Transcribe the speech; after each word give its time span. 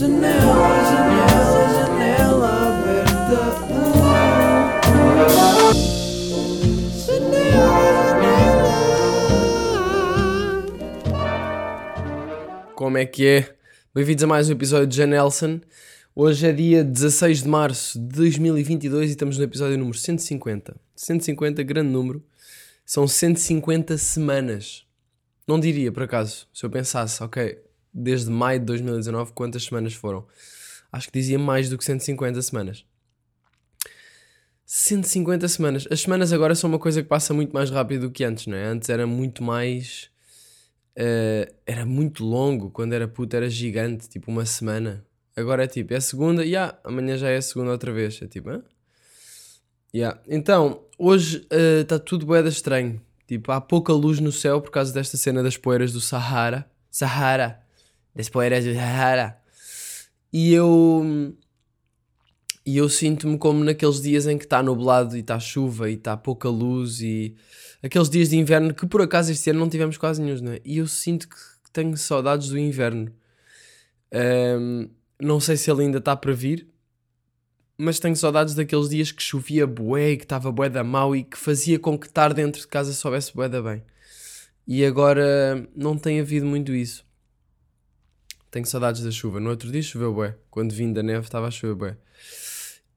Janela, 0.00 0.32
janela, 0.88 1.68
janela 1.74 2.48
aberta. 2.68 3.36
Como 12.74 12.96
é 12.96 13.04
que 13.04 13.26
é? 13.26 13.54
Bem-vindos 13.94 14.24
a 14.24 14.26
mais 14.26 14.48
um 14.48 14.52
episódio 14.52 14.86
de 14.86 14.96
Janelson. 14.96 15.60
Hoje 16.16 16.46
é 16.46 16.52
dia 16.52 16.82
16 16.82 17.42
de 17.42 17.48
março 17.50 17.98
de 17.98 18.06
2022 18.16 19.10
e 19.10 19.12
estamos 19.12 19.36
no 19.36 19.44
episódio 19.44 19.76
número 19.76 19.98
150. 19.98 20.80
150, 20.96 21.62
grande 21.62 21.90
número. 21.90 22.24
São 22.86 23.06
150 23.06 23.98
semanas. 23.98 24.86
Não 25.46 25.60
diria, 25.60 25.92
por 25.92 26.04
acaso, 26.04 26.48
se 26.54 26.64
eu 26.64 26.70
pensasse, 26.70 27.22
ok, 27.22 27.58
desde 27.92 28.30
maio 28.30 28.60
de 28.60 28.66
2019, 28.66 29.32
quantas 29.32 29.64
semanas 29.64 29.94
foram? 29.94 30.26
Acho 30.92 31.06
que 31.08 31.18
dizia 31.18 31.38
mais 31.38 31.68
do 31.68 31.78
que 31.78 31.84
150 31.84 32.40
semanas. 32.42 32.84
150 34.64 35.48
semanas. 35.48 35.86
As 35.90 36.00
semanas 36.00 36.32
agora 36.32 36.54
são 36.54 36.70
uma 36.70 36.78
coisa 36.78 37.02
que 37.02 37.08
passa 37.08 37.34
muito 37.34 37.52
mais 37.52 37.70
rápido 37.70 38.02
do 38.02 38.10
que 38.10 38.22
antes, 38.24 38.46
não 38.46 38.56
é? 38.56 38.64
Antes 38.64 38.88
era 38.88 39.06
muito 39.06 39.42
mais. 39.42 40.10
eh, 40.96 41.52
era 41.66 41.84
muito 41.86 42.24
longo. 42.24 42.70
Quando 42.70 42.92
era 42.92 43.08
puto 43.08 43.36
era 43.36 43.48
gigante, 43.50 44.08
tipo 44.08 44.30
uma 44.30 44.44
semana. 44.46 45.04
Agora 45.36 45.64
é 45.64 45.66
tipo, 45.66 45.94
é 45.94 46.00
segunda, 46.00 46.44
e 46.44 46.50
yeah, 46.50 46.78
amanhã 46.84 47.16
já 47.16 47.30
é 47.30 47.40
segunda 47.40 47.70
outra 47.72 47.92
vez. 47.92 48.20
É 48.22 48.26
tipo, 48.26 48.50
hã? 48.50 48.62
Yeah. 49.94 50.20
Então, 50.28 50.84
hoje 50.98 51.46
está 51.80 51.98
tudo 51.98 52.26
boeda 52.26 52.48
estranho. 52.48 53.00
Tipo, 53.26 53.52
há 53.52 53.60
pouca 53.60 53.92
luz 53.92 54.18
no 54.20 54.32
céu 54.32 54.60
por 54.60 54.70
causa 54.70 54.92
desta 54.92 55.16
cena 55.16 55.42
das 55.42 55.56
poeiras 55.56 55.92
do 55.92 56.00
Sahara. 56.00 56.68
Sahara. 56.90 57.60
Poeiras 58.28 58.64
do. 58.64 58.70
E 60.32 60.52
eu. 60.52 61.34
E 62.64 62.76
eu 62.76 62.88
sinto-me 62.88 63.38
como 63.38 63.64
naqueles 63.64 64.00
dias 64.00 64.26
em 64.26 64.36
que 64.36 64.44
está 64.44 64.62
nublado 64.62 65.16
e 65.16 65.20
está 65.20 65.40
chuva 65.40 65.90
e 65.90 65.94
está 65.94 66.16
pouca 66.16 66.48
luz 66.48 67.00
e 67.00 67.34
aqueles 67.82 68.08
dias 68.08 68.28
de 68.28 68.36
inverno 68.36 68.74
que 68.74 68.86
por 68.86 69.00
acaso 69.00 69.32
este 69.32 69.50
ano 69.50 69.60
não 69.60 69.68
tivemos 69.68 69.96
quase 69.96 70.22
nenhum, 70.22 70.52
é? 70.52 70.60
E 70.64 70.78
eu 70.78 70.86
sinto 70.86 71.28
que 71.28 71.36
tenho 71.72 71.96
saudades 71.96 72.48
do 72.48 72.58
inverno. 72.58 73.12
Ahm, 74.12 74.88
não 75.20 75.40
sei 75.40 75.56
se 75.56 75.70
ele 75.70 75.82
ainda 75.82 75.98
está 75.98 76.14
para 76.16 76.32
vir, 76.32 76.68
mas 77.78 77.98
tenho 77.98 78.14
saudades 78.14 78.54
daqueles 78.54 78.90
dias 78.90 79.10
que 79.10 79.22
chovia 79.22 79.66
bué 79.66 80.10
e 80.10 80.16
que 80.16 80.24
estava 80.24 80.52
bué 80.52 80.68
da 80.68 80.84
mau 80.84 81.16
e 81.16 81.24
que 81.24 81.38
fazia 81.38 81.78
com 81.78 81.98
que 81.98 82.06
estar 82.06 82.34
dentro 82.34 82.60
de 82.60 82.68
casa 82.68 82.92
soubesse 82.92 83.34
bué 83.34 83.48
da 83.48 83.62
bem. 83.62 83.82
E 84.66 84.84
agora 84.84 85.66
não 85.74 85.96
tem 85.96 86.20
havido 86.20 86.46
muito 86.46 86.72
isso. 86.72 87.04
Tenho 88.50 88.66
saudades 88.66 89.02
da 89.02 89.10
chuva. 89.10 89.38
No 89.40 89.50
outro 89.50 89.70
dia 89.70 89.82
choveu 89.82 90.12
bué. 90.12 90.36
Quando 90.50 90.72
vim 90.72 90.92
da 90.92 91.02
neve 91.02 91.24
estava 91.26 91.46
a 91.46 91.50
chover 91.50 91.74
bué. 91.74 91.96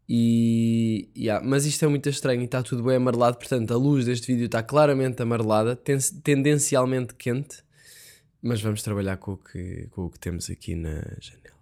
E, 0.09 1.09
yeah, 1.15 1.45
mas 1.45 1.65
isto 1.65 1.85
é 1.85 1.87
muito 1.87 2.09
estranho 2.09 2.41
e 2.41 2.45
está 2.45 2.61
tudo 2.61 2.83
bem 2.83 2.95
amarelado. 2.97 3.37
Portanto, 3.37 3.73
a 3.73 3.77
luz 3.77 4.05
deste 4.05 4.27
vídeo 4.27 4.45
está 4.47 4.61
claramente 4.63 5.21
amarelada, 5.21 5.75
ten- 5.75 5.97
tendencialmente 6.23 7.13
quente. 7.15 7.63
Mas 8.41 8.61
vamos 8.61 8.81
trabalhar 8.83 9.17
com 9.17 9.33
o 9.33 9.37
que, 9.37 9.87
com 9.91 10.05
o 10.05 10.09
que 10.09 10.19
temos 10.19 10.49
aqui 10.49 10.75
na 10.75 11.01
janela. 11.21 11.53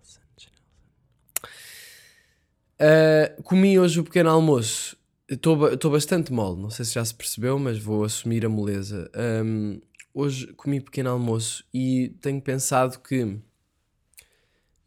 Uh, 2.81 3.43
comi 3.43 3.77
hoje 3.77 3.99
o 3.99 4.03
pequeno 4.03 4.29
almoço. 4.31 4.97
Estou 5.29 5.55
ba- 5.55 5.73
estou 5.73 5.91
bastante 5.91 6.33
mole, 6.33 6.59
não 6.59 6.69
sei 6.71 6.83
se 6.83 6.95
já 6.95 7.05
se 7.05 7.13
percebeu, 7.13 7.59
mas 7.59 7.77
vou 7.77 8.03
assumir 8.03 8.43
a 8.45 8.49
moleza. 8.49 9.09
Um, 9.45 9.79
hoje 10.13 10.47
comi 10.53 10.81
pequeno 10.81 11.11
almoço 11.11 11.63
e 11.73 12.09
tenho 12.21 12.41
pensado 12.41 12.99
que. 12.99 13.37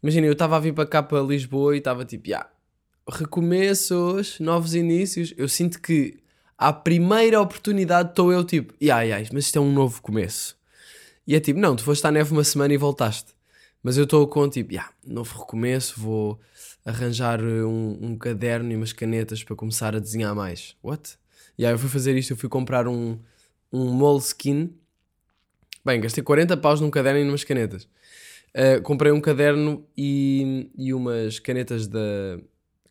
Imagina, 0.05 0.27
eu 0.27 0.33
estava 0.33 0.55
a 0.55 0.59
vir 0.59 0.71
para 0.71 0.85
cá 0.85 1.01
para 1.01 1.19
Lisboa 1.19 1.73
e 1.73 1.79
estava 1.79 2.05
tipo, 2.05 2.27
yeah, 2.27 2.47
recomeços, 3.09 4.39
novos 4.39 4.75
inícios. 4.75 5.33
Eu 5.35 5.49
sinto 5.49 5.81
que 5.81 6.19
à 6.55 6.71
primeira 6.71 7.41
oportunidade 7.41 8.09
estou 8.09 8.31
eu 8.31 8.43
tipo, 8.43 8.71
yeah, 8.79 9.01
yeah, 9.01 9.27
mas 9.33 9.45
isto 9.45 9.57
é 9.57 9.59
um 9.59 9.73
novo 9.73 10.03
começo. 10.03 10.55
E 11.25 11.33
é 11.35 11.39
tipo, 11.39 11.59
não, 11.59 11.75
tu 11.75 11.83
foste 11.83 12.05
à 12.05 12.11
neve 12.11 12.31
uma 12.31 12.43
semana 12.43 12.71
e 12.71 12.77
voltaste. 12.77 13.33
Mas 13.81 13.97
eu 13.97 14.03
estou 14.03 14.27
com 14.27 14.47
tipo, 14.47 14.73
yeah, 14.73 14.91
novo 15.03 15.39
recomeço, 15.39 15.99
vou 15.99 16.39
arranjar 16.85 17.41
uh, 17.41 17.67
um, 17.67 18.11
um 18.11 18.15
caderno 18.15 18.71
e 18.71 18.75
umas 18.75 18.93
canetas 18.93 19.43
para 19.43 19.55
começar 19.55 19.95
a 19.95 19.99
desenhar 19.99 20.35
mais. 20.35 20.75
What? 20.83 21.17
E 21.57 21.63
yeah, 21.63 21.73
eu 21.73 21.79
fui 21.79 21.89
fazer 21.89 22.15
isto, 22.15 22.29
eu 22.29 22.37
fui 22.37 22.47
comprar 22.47 22.87
um, 22.87 23.17
um 23.73 23.85
Moleskine. 23.89 24.71
Bem, 25.83 25.99
gastei 25.99 26.23
40 26.23 26.55
paus 26.57 26.79
num 26.79 26.91
caderno 26.91 27.21
e 27.21 27.23
numas 27.23 27.43
canetas. 27.43 27.87
Uh, 28.55 28.81
comprei 28.83 29.11
um 29.11 29.19
caderno 29.19 29.85
e, 29.97 30.71
e 30.77 30.93
umas 30.93 31.39
canetas 31.39 31.87
da 31.87 32.39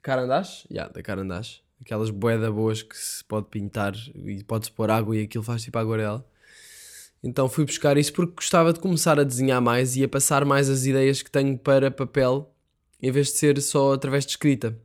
Carandache. 0.03 0.69
Yeah, 0.71 0.93
da 0.93 1.03
Carandache. 1.03 1.63
Aquelas 1.81 2.11
boeda 2.11 2.53
boas 2.53 2.83
que 2.83 2.95
se 2.95 3.25
pode 3.25 3.47
pintar 3.47 3.95
e 4.15 4.45
pode-se 4.45 4.71
pôr 4.71 4.91
água 4.91 5.17
e 5.17 5.23
aquilo 5.23 5.43
faz 5.43 5.63
tipo 5.63 5.79
aguarela. 5.79 6.23
Então 7.23 7.49
fui 7.49 7.65
buscar 7.65 7.97
isso 7.97 8.13
porque 8.13 8.35
gostava 8.37 8.75
de 8.75 8.81
começar 8.81 9.19
a 9.19 9.25
desenhar 9.25 9.63
mais 9.63 9.97
e 9.97 10.05
a 10.05 10.09
passar 10.09 10.45
mais 10.45 10.69
as 10.69 10.85
ideias 10.85 11.23
que 11.23 11.31
tenho 11.31 11.57
para 11.57 11.91
papel 11.91 12.55
em 13.03 13.11
vez 13.11 13.29
de 13.29 13.39
ser 13.39 13.61
só 13.63 13.95
através 13.95 14.27
de 14.27 14.33
escrita. 14.33 14.79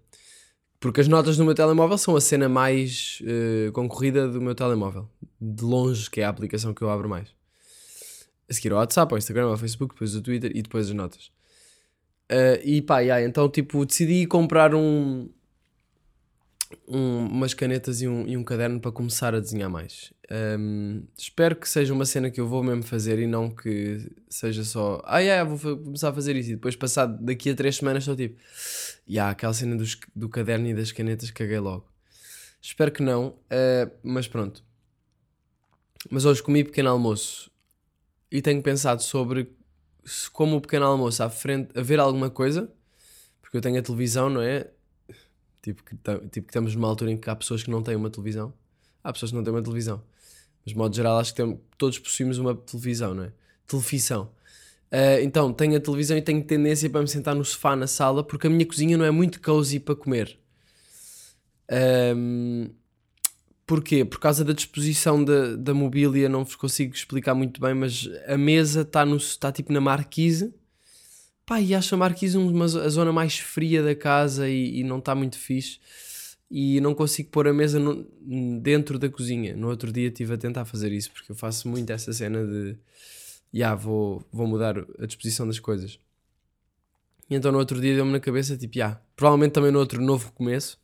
Porque 0.80 1.02
as 1.02 1.10
notas 1.10 1.38
no 1.38 1.44
meu 1.44 1.54
telemóvel 1.54 1.98
são 1.98 2.16
a 2.16 2.22
cena 2.22 2.48
mais 2.48 3.22
eh, 3.26 3.70
concorrida 3.74 4.30
do 4.30 4.40
meu 4.42 4.56
telemóvel. 4.56 5.10
De 5.40 5.64
longe, 5.64 6.10
que 6.10 6.22
é 6.22 6.24
a 6.24 6.30
aplicação 6.30 6.74
que 6.74 6.82
eu 6.82 6.90
abro 6.90 7.10
mais. 7.10 7.28
A 8.50 8.54
seguir 8.54 8.72
ao 8.72 8.80
WhatsApp, 8.80 9.14
ao 9.14 9.18
Instagram, 9.18 9.46
ao 9.48 9.58
Facebook, 9.58 9.94
depois 9.94 10.16
o 10.16 10.22
Twitter 10.22 10.52
e 10.56 10.62
depois 10.62 10.88
as 10.88 10.94
notas. 10.94 11.32
Eh, 12.28 12.62
e 12.64 12.82
pá, 12.82 13.00
yeah, 13.00 13.24
então 13.26 13.50
tipo, 13.50 13.86
decidi 13.86 14.26
comprar 14.26 14.74
um, 14.76 15.30
um- 16.88 17.26
umas 17.28 17.54
canetas 17.54 18.02
e 18.02 18.08
um, 18.08 18.28
e 18.28 18.38
um 18.38 18.44
caderno 18.44 18.80
para 18.80 18.92
começar 18.92 19.34
a 19.34 19.40
desenhar 19.40 19.70
mais. 19.70 20.14
Um, 20.60 21.04
espero 21.18 21.56
que 21.56 21.68
seja 21.68 21.92
uma 21.94 22.06
cena 22.06 22.30
que 22.30 22.40
eu 22.40 22.48
vou 22.48 22.64
mesmo 22.64 22.84
fazer 22.84 23.18
e 23.18 23.26
não 23.26 23.50
que 23.50 24.12
seja 24.30 24.64
só, 24.64 25.02
ah, 25.06 25.20
yeah, 25.20 25.44
vou 25.48 25.78
começar 25.78 26.10
a 26.10 26.14
fazer 26.14 26.36
isso 26.36 26.52
e 26.52 26.56
depois, 26.56 26.76
passado 26.76 27.18
daqui 27.24 27.50
a 27.50 27.56
três 27.56 27.78
semanas, 27.78 28.04
estou 28.04 28.16
tipo, 28.16 28.40
yeah, 29.10 29.32
aquela 29.32 29.54
cena 29.54 29.76
dos- 29.76 30.00
do 30.16 30.30
caderno 30.30 30.68
e 30.68 30.74
das 30.74 30.92
canetas 30.92 31.32
caguei 31.32 31.58
logo. 31.60 31.86
Espero 32.62 32.92
que 32.92 33.02
não, 33.02 33.28
uh, 33.30 33.92
mas 34.04 34.28
pronto. 34.28 34.64
Mas 36.12 36.26
hoje 36.26 36.44
comi 36.44 36.64
pequeno 36.64 36.90
almoço 36.90 37.49
e 38.32 38.42
tenho 38.42 38.62
pensado 38.62 39.02
sobre 39.04 39.52
como 40.34 40.58
o 40.58 40.62
pequeno 40.62 40.86
almoço 40.86 41.22
à 41.24 41.30
frente 41.30 41.78
a 41.78 41.82
ver 41.82 42.00
alguma 42.00 42.30
coisa, 42.30 42.72
porque 43.42 43.58
eu 43.58 43.62
tenho 43.62 43.80
a 43.80 43.82
televisão, 43.82 44.30
não 44.30 44.42
é? 44.42 44.70
Tipo 45.62 45.84
que, 45.84 45.96
tipo 45.96 46.30
que 46.32 46.40
estamos 46.40 46.76
numa 46.76 46.88
altura 46.88 47.12
em 47.12 47.18
que 47.18 47.30
há 47.30 47.36
pessoas 47.36 47.64
que 47.64 47.70
não 47.72 47.84
têm 47.84 47.96
uma 47.96 48.10
televisão. 48.10 48.54
Há 49.04 49.12
pessoas 49.14 49.32
que 49.32 49.38
não 49.38 49.44
têm 49.44 49.54
uma 49.54 49.62
televisão. 49.64 50.02
Mas, 50.66 50.74
de 50.74 50.78
modo 50.78 50.96
geral, 50.96 51.20
acho 51.20 51.34
que 51.34 51.44
tem- 51.44 51.60
todos 51.78 52.00
possuímos 52.00 52.38
uma 52.38 52.56
televisão, 52.56 53.14
não 53.14 53.24
é? 53.26 53.34
Televisão. 53.68 54.32
Ah, 54.92 55.22
então, 55.22 55.54
tenho 55.54 55.78
a 55.78 55.80
televisão 55.80 56.18
e 56.18 56.22
tenho 56.22 56.44
tendência 56.44 56.90
para 56.90 57.02
me 57.02 57.08
sentar 57.08 57.36
no 57.36 57.46
sofá 57.46 57.76
na 57.76 57.88
sala 57.88 58.24
porque 58.24 58.48
a 58.48 58.50
minha 58.50 58.66
cozinha 58.66 58.98
não 58.98 59.06
é 59.06 59.12
muito 59.12 59.42
cozy 59.42 59.80
para 59.80 59.96
comer. 59.96 60.40
Ahm, 61.70 62.72
porquê? 63.70 64.04
Por 64.04 64.20
causa 64.20 64.44
da 64.44 64.52
disposição 64.52 65.24
da, 65.24 65.56
da 65.56 65.76
mobília, 65.76 66.28
não 66.28 66.44
vos 66.44 66.56
consigo 66.56 66.92
explicar 66.96 67.36
muito 67.36 67.62
bem, 67.62 67.76
mas 67.76 68.10
a 68.26 68.36
mesa 68.36 68.82
está 68.82 69.06
tá 69.40 69.52
tipo 69.52 69.72
na 69.72 69.80
marquise. 69.80 70.52
Pá, 71.46 71.62
e 71.62 71.76
acho 71.76 71.94
a 71.94 71.98
marquise 71.98 72.36
uma, 72.36 72.66
a 72.66 72.90
zona 72.90 73.14
mais 73.14 73.38
fria 73.38 73.84
da 73.84 73.94
casa 73.94 74.50
e, 74.50 74.80
e 74.80 74.84
não 74.84 74.98
está 74.98 75.14
muito 75.14 75.38
fixe. 75.38 75.80
E 76.50 76.82
não 76.82 76.96
consigo 76.96 77.30
pôr 77.30 77.48
a 77.48 77.54
mesa 77.54 77.80
no- 77.80 78.08
dentro 78.60 78.98
da 78.98 79.08
cozinha. 79.08 79.56
No 79.56 79.70
outro 79.70 79.92
dia 79.92 80.08
estive 80.08 80.34
a 80.34 80.38
tentar 80.38 80.66
fazer 80.66 80.92
isso, 80.92 81.12
porque 81.12 81.32
eu 81.32 81.36
faço 81.36 81.68
muito 81.68 81.92
essa 81.92 82.12
cena 82.12 82.44
de. 82.44 82.76
Ya, 83.54 83.76
vou, 83.76 84.24
vou 84.32 84.48
mudar 84.48 84.78
a 85.00 85.06
disposição 85.06 85.46
das 85.46 85.60
coisas. 85.60 86.00
E 87.30 87.36
então 87.36 87.52
no 87.52 87.60
outro 87.60 87.80
dia 87.80 87.94
deu-me 87.96 88.12
na 88.12 88.20
cabeça, 88.20 88.58
tipo, 88.58 88.80
ya, 88.80 89.00
provavelmente 89.16 89.54
também 89.54 89.72
no 89.72 89.78
outro 89.78 90.02
novo 90.02 90.32
começo, 90.32 90.80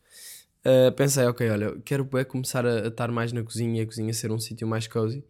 Uh, 0.66 0.92
pensei, 0.94 1.26
ok, 1.26 1.48
olha, 1.48 1.78
quero 1.86 2.04
bué 2.04 2.24
começar 2.24 2.66
a, 2.66 2.86
a 2.86 2.88
estar 2.88 3.12
mais 3.12 3.32
na 3.32 3.44
cozinha 3.44 3.84
a 3.84 3.86
cozinha 3.86 4.12
ser 4.14 4.32
um 4.32 4.40
sítio 4.40 4.68
mais 4.68 4.88
cozy. 4.88 5.24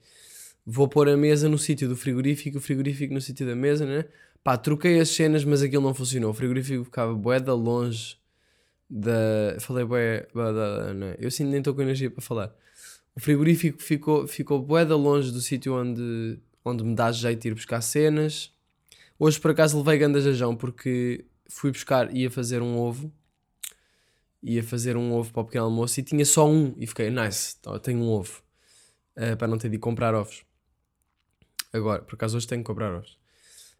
Vou 0.65 0.87
pôr 0.87 1.09
a 1.09 1.17
mesa 1.17 1.49
no 1.49 1.57
sítio 1.57 1.89
do 1.89 1.95
frigorífico, 1.95 2.57
o 2.57 2.61
frigorífico 2.61 3.13
no 3.13 3.19
sítio 3.19 3.45
da 3.45 3.53
mesa, 3.53 3.85
né? 3.85 4.05
Pá, 4.43 4.55
troquei 4.57 4.99
as 4.99 5.09
cenas, 5.09 5.43
mas 5.43 5.61
aquilo 5.61 5.83
não 5.83 5.93
funcionou. 5.93 6.31
O 6.31 6.33
frigorífico 6.33 6.85
ficava 6.85 7.13
bué 7.13 7.39
da 7.39 7.53
longe 7.53 8.17
da. 8.89 9.57
Falei 9.59 9.83
bué 9.83 10.25
da, 10.33 10.93
não 10.93 11.07
é? 11.07 11.17
Eu 11.19 11.29
sinto 11.29 11.49
nem 11.49 11.59
estou 11.59 11.75
com 11.75 11.81
energia 11.81 12.09
para 12.09 12.21
falar. 12.21 12.55
O 13.15 13.19
frigorífico 13.19 13.81
ficou, 13.81 14.27
ficou 14.27 14.61
bué 14.61 14.85
da 14.85 14.95
longe 14.95 15.31
do 15.31 15.41
sítio 15.41 15.73
onde, 15.75 16.39
onde 16.63 16.83
me 16.83 16.95
dá 16.95 17.11
jeito 17.11 17.41
de 17.41 17.49
ir 17.49 17.53
buscar 17.53 17.81
cenas. 17.81 18.51
Hoje 19.19 19.39
por 19.39 19.51
acaso 19.51 19.77
levei 19.77 19.97
gandajajão 19.97 20.55
porque 20.55 21.25
fui 21.49 21.71
buscar, 21.71 22.13
ia 22.15 22.31
fazer 22.31 22.61
um 22.61 22.77
ovo 22.77 23.11
ia 24.45 24.63
fazer 24.63 24.95
um 24.95 25.13
ovo 25.13 25.31
para 25.33 25.41
o 25.41 25.45
pequeno 25.45 25.65
almoço 25.65 25.99
e 25.99 26.03
tinha 26.03 26.25
só 26.25 26.47
um. 26.47 26.73
E 26.77 26.85
fiquei, 26.85 27.09
nice, 27.09 27.55
então 27.59 27.77
tenho 27.79 27.99
um 27.99 28.09
ovo. 28.09 28.41
Uh, 29.17 29.35
para 29.37 29.47
não 29.47 29.57
ter 29.57 29.69
de 29.69 29.77
comprar 29.77 30.13
ovos. 30.13 30.43
Agora, 31.73 32.01
por 32.01 32.15
acaso 32.15 32.37
hoje 32.37 32.47
tenho 32.47 32.61
que 32.61 32.67
comprar 32.67 32.93
ovos. 32.93 33.17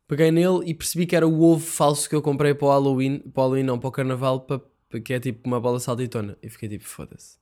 Peguei 0.07 0.31
nele 0.31 0.62
e 0.65 0.73
percebi 0.73 1.06
que 1.06 1.15
era 1.15 1.27
o 1.27 1.41
ovo 1.41 1.65
falso 1.65 2.07
que 2.09 2.15
eu 2.15 2.21
comprei 2.21 2.53
para 2.53 2.67
o 2.67 2.69
Halloween, 2.69 3.19
para 3.19 3.41
o 3.41 3.44
Halloween 3.44 3.63
não, 3.63 3.79
para 3.79 3.88
o 3.88 3.91
Carnaval, 3.91 4.41
para, 4.41 4.62
que 5.01 5.13
é 5.13 5.19
tipo 5.19 5.47
uma 5.47 5.59
bola 5.59 5.79
saltitona. 5.79 6.38
E 6.41 6.50
fiquei 6.50 6.69
tipo, 6.69 6.85
foda-se. 6.85 7.38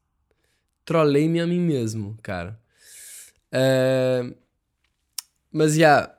Trolei-me 0.86 1.40
a 1.40 1.48
mim 1.48 1.60
mesmo, 1.60 2.18
cara. 2.22 2.60
Ah, 3.54 4.34
mas 5.52 5.76
já, 5.76 6.12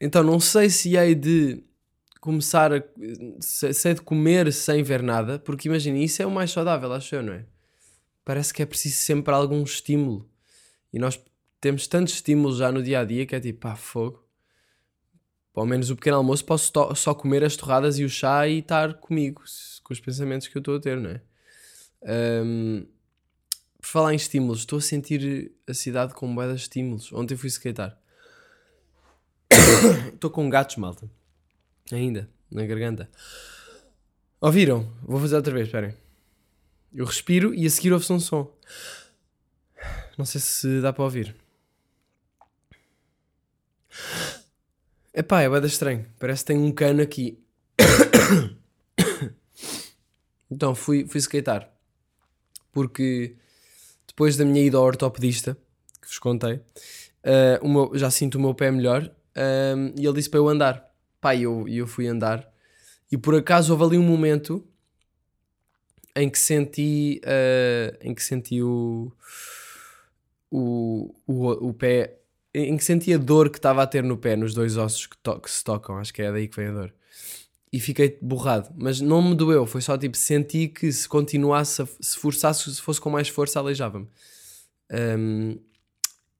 então 0.00 0.22
não 0.22 0.38
sei 0.38 0.70
se 0.70 0.96
hei 0.96 1.14
de 1.14 1.64
começar 2.26 2.72
a. 2.72 2.82
Se, 3.40 3.72
se 3.72 3.88
hei 3.88 3.94
de 3.94 4.02
comer 4.02 4.52
sem 4.52 4.82
ver 4.82 5.00
nada, 5.00 5.38
porque 5.38 5.68
imagina, 5.68 5.98
isso 5.98 6.20
é 6.20 6.26
o 6.26 6.30
mais 6.30 6.50
saudável, 6.50 6.92
acho 6.92 7.14
eu, 7.14 7.22
não 7.22 7.32
é? 7.32 7.46
Parece 8.24 8.52
que 8.52 8.60
é 8.60 8.66
preciso 8.66 8.96
sempre 8.96 9.32
algum 9.32 9.62
estímulo. 9.62 10.28
E 10.92 10.98
nós 10.98 11.20
temos 11.60 11.86
tantos 11.86 12.14
estímulos 12.14 12.58
já 12.58 12.72
no 12.72 12.82
dia 12.82 13.00
a 13.00 13.04
dia 13.04 13.24
que 13.24 13.36
é 13.36 13.40
tipo, 13.40 13.60
pá, 13.60 13.76
fogo. 13.76 14.26
Pelo 15.54 15.66
menos 15.66 15.88
o 15.88 15.96
pequeno 15.96 16.16
almoço 16.16 16.44
posso 16.44 16.72
só 16.96 17.14
comer 17.14 17.44
as 17.44 17.56
torradas 17.56 17.98
e 17.98 18.04
o 18.04 18.08
chá 18.08 18.46
e 18.48 18.58
estar 18.58 18.94
comigo, 18.94 19.42
com 19.82 19.92
os 19.92 20.00
pensamentos 20.00 20.48
que 20.48 20.58
eu 20.58 20.60
estou 20.60 20.76
a 20.76 20.80
ter, 20.80 20.98
não 20.98 21.10
é? 21.10 21.22
Ahm, 22.04 22.86
por 23.80 23.86
falar 23.86 24.12
em 24.12 24.16
estímulos, 24.16 24.60
estou 24.60 24.78
a 24.78 24.82
sentir 24.82 25.52
a 25.66 25.72
cidade 25.72 26.12
com 26.12 26.34
de 26.34 26.54
estímulos. 26.54 27.12
Ontem 27.12 27.36
fui 27.36 27.48
skatear. 27.48 27.96
Estou 30.12 30.28
com 30.28 30.50
gatos, 30.50 30.76
malta. 30.76 31.08
Ainda, 31.92 32.28
na 32.50 32.64
garganta. 32.66 33.08
Ouviram? 34.40 34.90
Vou 35.02 35.20
fazer 35.20 35.36
outra 35.36 35.52
vez, 35.52 35.66
esperem. 35.66 35.94
Eu 36.94 37.04
respiro 37.04 37.54
e 37.54 37.66
a 37.66 37.70
seguir 37.70 37.92
ouve-se 37.92 38.12
um 38.12 38.20
som. 38.20 38.50
Não 40.16 40.24
sei 40.24 40.40
se 40.40 40.80
dá 40.80 40.92
para 40.92 41.04
ouvir. 41.04 41.34
Epá, 45.14 45.42
é 45.42 45.48
bada 45.48 45.66
estranho. 45.66 46.06
Parece 46.18 46.42
que 46.44 46.48
tem 46.48 46.58
um 46.58 46.72
cano 46.72 47.02
aqui. 47.02 47.38
então, 50.50 50.74
fui, 50.74 51.06
fui 51.06 51.18
skatear. 51.20 51.70
Porque 52.72 53.34
depois 54.06 54.36
da 54.36 54.44
minha 54.44 54.64
ida 54.64 54.76
ao 54.76 54.84
ortopedista, 54.84 55.56
que 56.00 56.08
vos 56.08 56.18
contei, 56.18 56.60
o 57.62 57.68
meu- 57.68 57.90
já 57.94 58.10
sinto 58.10 58.36
o 58.36 58.40
meu 58.40 58.54
pé 58.54 58.70
melhor. 58.70 59.10
ehm, 59.34 59.92
e 59.98 60.04
ele 60.06 60.14
disse 60.14 60.30
para 60.30 60.38
eu 60.40 60.48
andar. 60.48 60.85
Pá, 61.26 61.34
e 61.34 61.42
eu, 61.42 61.66
eu 61.66 61.88
fui 61.88 62.06
andar. 62.06 62.48
E 63.10 63.18
por 63.18 63.34
acaso 63.34 63.72
houve 63.72 63.82
ali 63.84 63.98
um 63.98 64.02
momento 64.06 64.64
em 66.14 66.30
que 66.30 66.38
senti, 66.38 67.20
eh, 67.24 67.98
em 68.00 68.14
que 68.14 68.22
senti 68.22 68.62
o, 68.62 69.10
o, 70.48 71.12
o, 71.26 71.68
o 71.70 71.74
pé, 71.74 72.16
em 72.54 72.76
que 72.76 72.84
senti 72.84 73.12
a 73.12 73.18
dor 73.18 73.50
que 73.50 73.58
estava 73.58 73.82
a 73.82 73.88
ter 73.88 74.04
no 74.04 74.16
pé, 74.16 74.36
nos 74.36 74.54
dois 74.54 74.76
ossos 74.76 75.08
que, 75.08 75.16
to- 75.18 75.40
que 75.40 75.50
se 75.50 75.64
tocam, 75.64 75.98
acho 75.98 76.14
que 76.14 76.22
é 76.22 76.30
daí 76.30 76.46
que 76.46 76.54
vem 76.54 76.68
a 76.68 76.72
dor. 76.72 76.94
E 77.72 77.80
fiquei 77.80 78.16
borrado, 78.22 78.70
mas 78.76 79.00
não 79.00 79.20
me 79.20 79.34
doeu, 79.34 79.66
foi 79.66 79.80
só 79.82 79.98
tipo, 79.98 80.16
senti 80.16 80.68
que 80.68 80.92
se 80.92 81.08
continuasse, 81.08 81.82
a- 81.82 81.88
se 82.00 82.16
forçasse, 82.16 82.72
se 82.72 82.80
fosse 82.80 83.00
com 83.00 83.10
mais 83.10 83.28
força, 83.28 83.58
aleijava-me. 83.58 84.06
Um, 84.92 85.58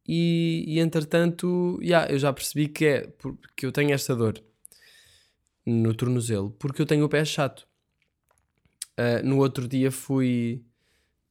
e, 0.06 0.64
e 0.68 0.78
entretanto, 0.78 1.80
yeah, 1.82 2.08
eu 2.12 2.18
já 2.20 2.32
percebi 2.32 2.68
que 2.68 2.84
é 2.86 3.06
porque 3.18 3.66
eu 3.66 3.72
tenho 3.72 3.92
esta 3.92 4.14
dor 4.14 4.40
no 5.66 5.92
tornozelo, 5.92 6.50
porque 6.52 6.80
eu 6.80 6.86
tenho 6.86 7.04
o 7.04 7.08
pé 7.08 7.24
chato. 7.24 7.66
Uh, 8.98 9.26
no 9.26 9.38
outro 9.38 9.66
dia 9.66 9.90
fui. 9.90 10.62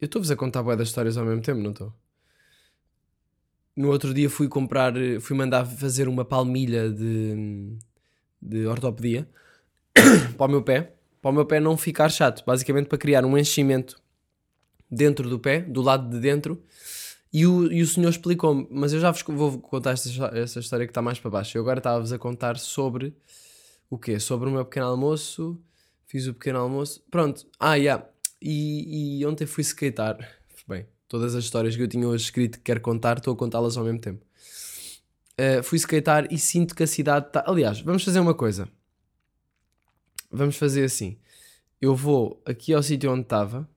Eu 0.00 0.06
estou-vos 0.06 0.30
a 0.30 0.36
contar 0.36 0.62
boas 0.62 0.80
histórias 0.80 1.16
ao 1.16 1.24
mesmo 1.24 1.40
tempo, 1.40 1.60
não 1.60 1.70
estou? 1.70 1.92
No 3.74 3.88
outro 3.88 4.12
dia 4.12 4.28
fui 4.28 4.48
comprar, 4.48 4.92
fui 5.20 5.36
mandar 5.36 5.64
fazer 5.64 6.06
uma 6.06 6.24
palmilha 6.24 6.90
de, 6.90 7.76
de 8.40 8.66
ortopedia 8.66 9.28
para 10.36 10.46
o 10.46 10.48
meu 10.48 10.62
pé, 10.62 10.94
para 11.20 11.30
o 11.30 11.34
meu 11.34 11.44
pé 11.44 11.60
não 11.60 11.76
ficar 11.76 12.10
chato, 12.10 12.44
basicamente 12.46 12.86
para 12.86 12.98
criar 12.98 13.24
um 13.24 13.36
enchimento 13.36 14.00
dentro 14.90 15.28
do 15.28 15.38
pé, 15.38 15.60
do 15.60 15.82
lado 15.82 16.08
de 16.10 16.20
dentro. 16.20 16.62
E 17.32 17.46
o, 17.46 17.70
e 17.70 17.82
o 17.82 17.86
senhor 17.86 18.08
explicou-me, 18.08 18.66
mas 18.70 18.92
eu 18.92 19.00
já 19.00 19.10
vos 19.10 19.22
vou 19.22 19.58
contar 19.58 19.92
esta 19.92 20.60
história 20.60 20.86
que 20.86 20.90
está 20.90 21.02
mais 21.02 21.18
para 21.18 21.30
baixo. 21.30 21.58
Eu 21.58 21.62
agora 21.62 21.78
estava-vos 21.78 22.12
a 22.12 22.18
contar 22.18 22.56
sobre 22.58 23.14
o 23.90 23.98
quê? 23.98 24.18
Sobre 24.18 24.48
o 24.48 24.52
meu 24.52 24.64
pequeno 24.64 24.86
almoço. 24.86 25.60
Fiz 26.06 26.26
o 26.26 26.34
pequeno 26.34 26.58
almoço. 26.58 27.02
Pronto. 27.10 27.46
Ah, 27.58 27.74
yeah. 27.74 28.04
E, 28.40 29.18
e 29.20 29.26
ontem 29.26 29.46
fui 29.46 29.62
skatear. 29.62 30.18
Bem, 30.66 30.86
todas 31.08 31.34
as 31.34 31.44
histórias 31.44 31.76
que 31.76 31.82
eu 31.82 31.88
tinha 31.88 32.06
hoje 32.06 32.24
escrito 32.24 32.58
que 32.58 32.64
quero 32.64 32.80
contar, 32.80 33.18
estou 33.18 33.34
a 33.34 33.36
contá-las 33.36 33.76
ao 33.76 33.84
mesmo 33.84 34.00
tempo. 34.00 34.24
Uh, 35.38 35.62
fui 35.62 35.78
skatear 35.78 36.26
e 36.30 36.38
sinto 36.38 36.74
que 36.74 36.82
a 36.82 36.86
cidade 36.86 37.26
está. 37.26 37.44
Aliás, 37.46 37.80
vamos 37.80 38.04
fazer 38.04 38.20
uma 38.20 38.34
coisa. 38.34 38.68
Vamos 40.30 40.56
fazer 40.56 40.84
assim. 40.84 41.18
Eu 41.80 41.94
vou 41.94 42.42
aqui 42.44 42.72
ao 42.72 42.82
sítio 42.82 43.12
onde 43.12 43.22
estava, 43.22 43.68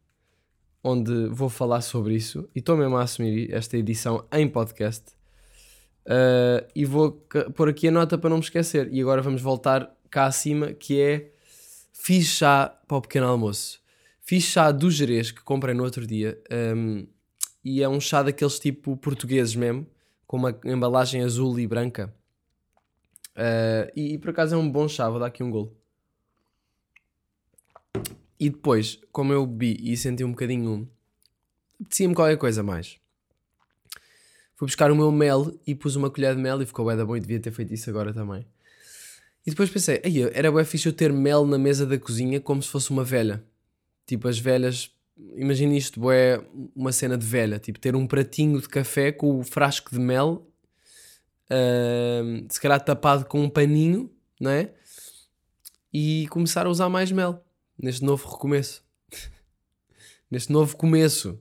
onde 0.83 1.27
vou 1.27 1.49
falar 1.49 1.81
sobre 1.81 2.15
isso, 2.15 2.47
e 2.55 2.59
estou 2.59 2.77
mesmo 2.77 2.95
a 2.95 3.03
assumir 3.03 3.53
esta 3.53 3.77
edição 3.77 4.25
em 4.31 4.47
podcast. 4.47 5.05
Uh, 6.05 6.65
e 6.73 6.85
vou 6.85 7.11
pôr 7.55 7.69
aqui 7.69 7.89
a 7.89 7.91
nota 7.91 8.17
para 8.17 8.29
não 8.29 8.37
me 8.37 8.43
esquecer. 8.43 8.91
E 8.91 9.01
agora 9.01 9.21
vamos 9.21 9.41
voltar 9.41 9.95
cá 10.09 10.25
acima, 10.25 10.73
que 10.73 10.99
é 10.99 11.31
fiz 11.93 12.27
chá 12.27 12.69
para 12.87 12.97
o 12.97 13.01
pequeno 13.01 13.27
almoço. 13.27 13.79
Fiz 14.21 14.43
chá 14.43 14.71
do 14.71 14.89
Jerez 14.89 15.31
que 15.31 15.41
comprei 15.43 15.73
no 15.73 15.83
outro 15.83 16.05
dia. 16.05 16.41
um, 16.75 17.07
e 17.63 17.83
é 17.83 17.89
um 17.89 17.99
chá 17.99 18.23
daqueles 18.23 18.57
tipo 18.57 18.95
portugueses 18.97 19.55
mesmo, 19.55 19.85
com 20.25 20.37
uma 20.37 20.57
embalagem 20.65 21.21
azul 21.21 21.59
e 21.59 21.67
branca. 21.67 22.13
Uh, 23.35 23.91
e, 23.95 24.13
e 24.13 24.17
por 24.17 24.31
acaso 24.31 24.55
é 24.55 24.57
um 24.57 24.69
bom 24.69 24.87
chá, 24.87 25.09
vou 25.09 25.19
dar 25.19 25.27
aqui 25.27 25.43
um 25.43 25.51
golo. 25.51 25.75
E 28.39 28.49
depois, 28.49 28.99
como 29.11 29.33
eu 29.33 29.45
bebi 29.45 29.77
e 29.81 29.97
senti 29.97 30.23
um 30.23 30.31
bocadinho. 30.31 30.89
apetecia-me 31.79 32.15
qualquer 32.15 32.37
coisa 32.37 32.63
mais. 32.63 32.97
Fui 34.55 34.65
buscar 34.65 34.91
o 34.91 34.95
meu 34.95 35.11
mel 35.11 35.53
e 35.65 35.75
pus 35.75 35.95
uma 35.95 36.09
colher 36.09 36.35
de 36.35 36.41
mel 36.41 36.61
e 36.61 36.65
ficou 36.65 36.85
bem 36.85 36.95
da 36.95 37.05
bom 37.05 37.15
e 37.15 37.19
devia 37.19 37.39
ter 37.39 37.51
feito 37.51 37.73
isso 37.73 37.89
agora 37.89 38.13
também. 38.13 38.45
E 39.45 39.49
depois 39.51 39.69
pensei, 39.69 40.01
"Ei, 40.03 40.23
era 40.33 40.51
bem 40.51 40.65
fixe 40.65 40.87
eu 40.87 40.93
ter 40.93 41.11
mel 41.11 41.45
na 41.45 41.57
mesa 41.57 41.85
da 41.85 41.97
cozinha 41.97 42.39
como 42.39 42.61
se 42.61 42.69
fosse 42.69 42.91
uma 42.91 43.03
velha. 43.03 43.43
Tipo, 44.05 44.27
as 44.27 44.39
velhas, 44.39 44.91
imagina 45.35 45.75
isto, 45.75 46.09
é 46.11 46.43
uma 46.75 46.91
cena 46.91 47.17
de 47.17 47.25
velha, 47.25 47.59
tipo, 47.59 47.79
ter 47.79 47.95
um 47.95 48.07
pratinho 48.07 48.59
de 48.61 48.67
café 48.67 49.11
com 49.11 49.39
o 49.39 49.43
frasco 49.43 49.91
de 49.91 49.99
mel, 49.99 50.47
ahm, 51.49 52.47
se 52.49 52.59
calhar 52.59 52.83
tapado 52.83 53.25
com 53.25 53.41
um 53.41 53.49
paninho, 53.49 54.11
não 54.39 54.51
é? 54.51 54.73
E 55.93 56.27
começar 56.29 56.65
a 56.65 56.69
usar 56.69 56.89
mais 56.89 57.11
mel 57.11 57.43
neste 57.77 58.03
novo 58.03 58.27
recomeço. 58.29 58.83
neste 60.29 60.51
novo 60.51 60.75
começo. 60.77 61.39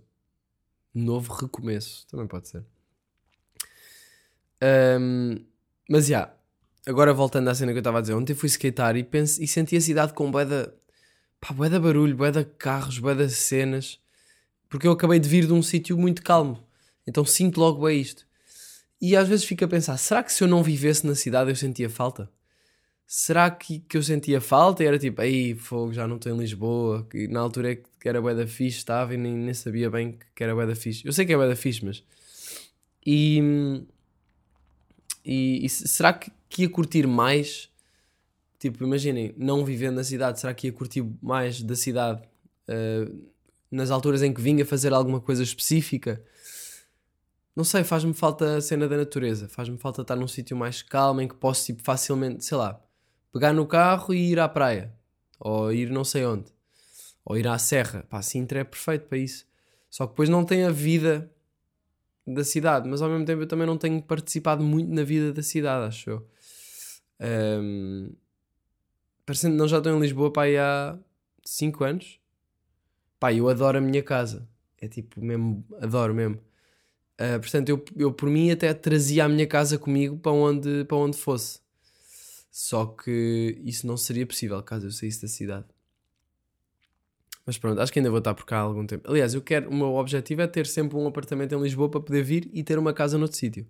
Novo 0.94 1.32
recomeço, 1.32 2.06
também 2.08 2.26
pode 2.26 2.48
ser. 2.48 2.64
Ahm, 4.60 5.44
mas 5.88 6.06
já, 6.06 6.34
agora 6.88 7.12
voltando 7.12 7.48
à 7.48 7.54
cena 7.54 7.72
que 7.72 7.78
eu 7.78 7.80
estava 7.80 7.98
a 7.98 8.00
dizer, 8.00 8.14
ontem 8.14 8.34
fui 8.34 8.48
skatear 8.48 8.96
e, 8.96 9.04
pense, 9.04 9.42
e 9.42 9.46
senti 9.46 9.76
a 9.76 9.80
cidade 9.80 10.14
com 10.14 10.30
de, 10.30 10.70
pá, 11.40 11.68
de 11.68 11.78
barulho, 11.78 12.16
de 12.32 12.44
carros, 12.44 12.98
de 12.98 13.30
cenas, 13.30 14.00
porque 14.68 14.86
eu 14.86 14.92
acabei 14.92 15.18
de 15.18 15.28
vir 15.28 15.46
de 15.46 15.52
um 15.52 15.62
sítio 15.62 15.98
muito 15.98 16.22
calmo, 16.22 16.58
então 17.06 17.24
sinto 17.24 17.60
logo 17.60 17.84
bem 17.86 18.00
isto. 18.00 18.26
E 19.00 19.14
às 19.14 19.28
vezes 19.28 19.44
fico 19.44 19.64
a 19.64 19.68
pensar, 19.68 19.96
será 19.98 20.22
que 20.22 20.32
se 20.32 20.42
eu 20.42 20.48
não 20.48 20.62
vivesse 20.62 21.06
na 21.06 21.14
cidade 21.14 21.50
eu 21.50 21.56
sentia 21.56 21.90
falta? 21.90 22.30
Será 23.06 23.50
que, 23.50 23.80
que 23.80 23.96
eu 23.96 24.02
sentia 24.02 24.40
falta 24.40 24.82
e 24.82 24.86
era 24.86 24.98
tipo, 24.98 25.20
aí 25.20 25.54
fogo, 25.54 25.92
já 25.92 26.06
não 26.06 26.16
estou 26.16 26.32
em 26.34 26.38
Lisboa, 26.38 27.06
que 27.10 27.28
na 27.28 27.40
altura 27.40 27.72
é 27.72 27.76
que 27.76 28.08
era 28.08 28.20
bué 28.20 28.34
da 28.34 28.46
fixe, 28.46 28.78
estava 28.78 29.14
e 29.14 29.16
nem, 29.16 29.34
nem 29.34 29.54
sabia 29.54 29.90
bem 29.90 30.18
que 30.34 30.42
era 30.44 30.54
bué 30.54 30.66
da 30.66 30.74
fixe. 30.74 31.06
Eu 31.06 31.12
sei 31.12 31.24
que 31.24 31.32
é 31.32 31.36
bué 31.36 31.48
da 31.48 31.56
fixe, 31.56 31.84
mas... 31.84 32.02
E... 33.06 33.82
E, 35.24 35.64
e 35.64 35.68
se- 35.68 35.86
será 35.88 36.12
que, 36.12 36.30
que 36.48 36.62
ia 36.62 36.68
curtir 36.68 37.06
mais? 37.06 37.68
Tipo, 38.58 38.84
imaginem, 38.84 39.34
não 39.36 39.64
vivendo 39.64 39.96
na 39.96 40.04
cidade, 40.04 40.40
será 40.40 40.52
que 40.52 40.66
ia 40.66 40.72
curtir 40.72 41.04
mais 41.22 41.62
da 41.62 41.76
cidade 41.76 42.22
eh, 42.66 43.08
nas 43.70 43.90
alturas 43.90 44.22
em 44.22 44.32
que 44.32 44.40
vinha 44.40 44.64
fazer 44.66 44.92
alguma 44.92 45.20
coisa 45.20 45.42
específica? 45.42 46.22
Não 47.54 47.64
sei, 47.64 47.84
faz-me 47.84 48.14
falta 48.14 48.56
a 48.56 48.60
cena 48.60 48.88
da 48.88 48.96
natureza, 48.96 49.48
faz-me 49.48 49.78
falta 49.78 50.02
estar 50.02 50.16
num 50.16 50.28
sítio 50.28 50.56
mais 50.56 50.80
calmo 50.82 51.20
em 51.20 51.28
que 51.28 51.34
posso 51.34 51.66
tipo, 51.66 51.82
facilmente, 51.82 52.44
sei 52.44 52.56
lá, 52.56 52.80
pegar 53.32 53.52
no 53.52 53.66
carro 53.66 54.14
e 54.14 54.30
ir 54.30 54.38
à 54.38 54.48
praia, 54.48 54.92
ou 55.40 55.72
ir 55.72 55.90
não 55.90 56.04
sei 56.04 56.24
onde, 56.24 56.46
ou 57.24 57.36
ir 57.36 57.46
à 57.48 57.58
serra. 57.58 58.04
Pá, 58.08 58.22
Sintra 58.22 58.60
é 58.60 58.64
perfeito 58.64 59.06
para 59.06 59.18
isso. 59.18 59.46
Só 59.90 60.06
que 60.06 60.12
depois 60.12 60.28
não 60.28 60.44
tem 60.44 60.64
a 60.64 60.70
vida 60.70 61.30
da 62.26 62.44
cidade, 62.44 62.88
mas 62.88 63.00
ao 63.00 63.08
mesmo 63.08 63.24
tempo 63.24 63.42
eu 63.42 63.46
também 63.46 63.66
não 63.66 63.78
tenho 63.78 64.00
participado 64.02 64.62
muito 64.62 64.92
na 64.92 65.02
vida 65.02 65.32
da 65.32 65.42
cidade, 65.42 65.86
acho 65.86 66.10
eu. 66.10 66.28
Ahm, 67.20 68.12
parecendo 69.26 69.56
não 69.56 69.68
já 69.68 69.78
estou 69.78 69.92
em 69.96 70.00
Lisboa 70.00 70.32
pá, 70.32 70.44
há 70.46 70.98
5 71.44 71.84
anos. 71.84 72.20
Pá, 73.20 73.32
eu 73.32 73.48
adoro 73.48 73.78
a 73.78 73.80
minha 73.80 74.02
casa. 74.02 74.48
É 74.80 74.88
tipo, 74.88 75.20
mesmo, 75.20 75.64
adoro 75.80 76.14
mesmo. 76.14 76.40
Ah, 77.18 77.38
portanto, 77.40 77.68
eu, 77.68 77.84
eu 77.96 78.12
por 78.12 78.30
mim 78.30 78.50
até 78.50 78.72
trazia 78.72 79.24
a 79.24 79.28
minha 79.28 79.46
casa 79.46 79.76
comigo 79.76 80.16
para 80.18 80.32
onde, 80.32 80.84
para 80.84 80.96
onde 80.96 81.16
fosse. 81.16 81.60
Só 82.50 82.86
que 82.86 83.60
isso 83.64 83.86
não 83.86 83.96
seria 83.96 84.26
possível 84.26 84.62
caso 84.62 84.86
eu 84.86 84.92
saísse 84.92 85.22
da 85.22 85.28
cidade. 85.28 85.66
Mas 87.44 87.58
pronto, 87.58 87.80
acho 87.80 87.92
que 87.92 87.98
ainda 87.98 88.10
vou 88.10 88.18
estar 88.18 88.34
por 88.34 88.44
cá 88.44 88.58
há 88.58 88.60
algum 88.60 88.86
tempo. 88.86 89.10
Aliás, 89.10 89.34
eu 89.34 89.42
quero, 89.42 89.70
o 89.70 89.74
meu 89.74 89.94
objetivo 89.94 90.42
é 90.42 90.46
ter 90.46 90.66
sempre 90.66 90.96
um 90.96 91.06
apartamento 91.06 91.54
em 91.54 91.60
Lisboa 91.62 91.88
para 91.88 92.00
poder 92.00 92.22
vir 92.22 92.48
e 92.52 92.62
ter 92.62 92.78
uma 92.78 92.92
casa 92.92 93.16
noutro 93.18 93.36
sítio. 93.36 93.66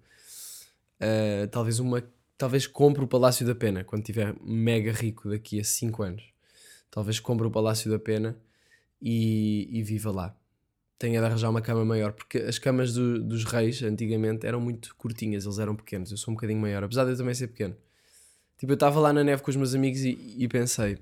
Uh, 1.00 1.46
talvez 1.48 1.78
uma, 1.78 2.02
talvez 2.38 2.66
compre 2.66 3.04
o 3.04 3.08
Palácio 3.08 3.44
da 3.44 3.54
Pena 3.54 3.84
quando 3.84 4.02
estiver 4.02 4.34
mega 4.42 4.92
rico 4.92 5.28
daqui 5.28 5.60
a 5.60 5.64
5 5.64 6.02
anos. 6.02 6.22
Talvez 6.90 7.18
compre 7.20 7.46
o 7.46 7.50
Palácio 7.50 7.90
da 7.90 7.98
Pena 7.98 8.38
e, 9.02 9.68
e 9.70 9.82
viva 9.82 10.10
lá. 10.10 10.34
Tenha 10.98 11.20
de 11.20 11.26
arranjar 11.26 11.50
uma 11.50 11.60
cama 11.60 11.84
maior, 11.84 12.12
porque 12.12 12.38
as 12.38 12.58
camas 12.58 12.92
do- 12.94 13.22
dos 13.22 13.44
reis 13.44 13.82
antigamente 13.82 14.46
eram 14.46 14.60
muito 14.60 14.94
curtinhas, 14.96 15.44
eles 15.44 15.58
eram 15.58 15.76
pequenos. 15.76 16.10
Eu 16.10 16.16
sou 16.16 16.32
um 16.32 16.34
bocadinho 16.34 16.60
maior, 16.60 16.82
apesar 16.82 17.04
de 17.04 17.10
eu 17.12 17.16
também 17.16 17.34
ser 17.34 17.48
pequeno. 17.48 17.76
Tipo, 18.58 18.72
eu 18.72 18.74
estava 18.74 18.98
lá 18.98 19.12
na 19.12 19.22
neve 19.22 19.42
com 19.42 19.50
os 19.50 19.56
meus 19.56 19.74
amigos 19.74 20.00
e, 20.00 20.18
e 20.36 20.48
pensei, 20.48 20.98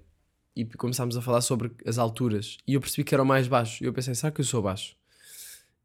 e 0.55 0.65
começámos 0.67 1.17
a 1.17 1.23
falar 1.23 1.41
sobre 1.41 1.71
as 1.87 1.97
alturas, 1.97 2.59
e 2.67 2.75
eu 2.75 2.81
percebi 2.81 3.05
que 3.05 3.15
era 3.15 3.23
o 3.23 3.27
mais 3.27 3.47
baixo. 3.49 3.83
E 3.83 3.87
eu 3.87 3.93
pensei, 3.93 4.15
será 4.15 4.31
que 4.31 4.41
eu 4.41 4.45
sou 4.45 4.61
baixo? 4.61 4.95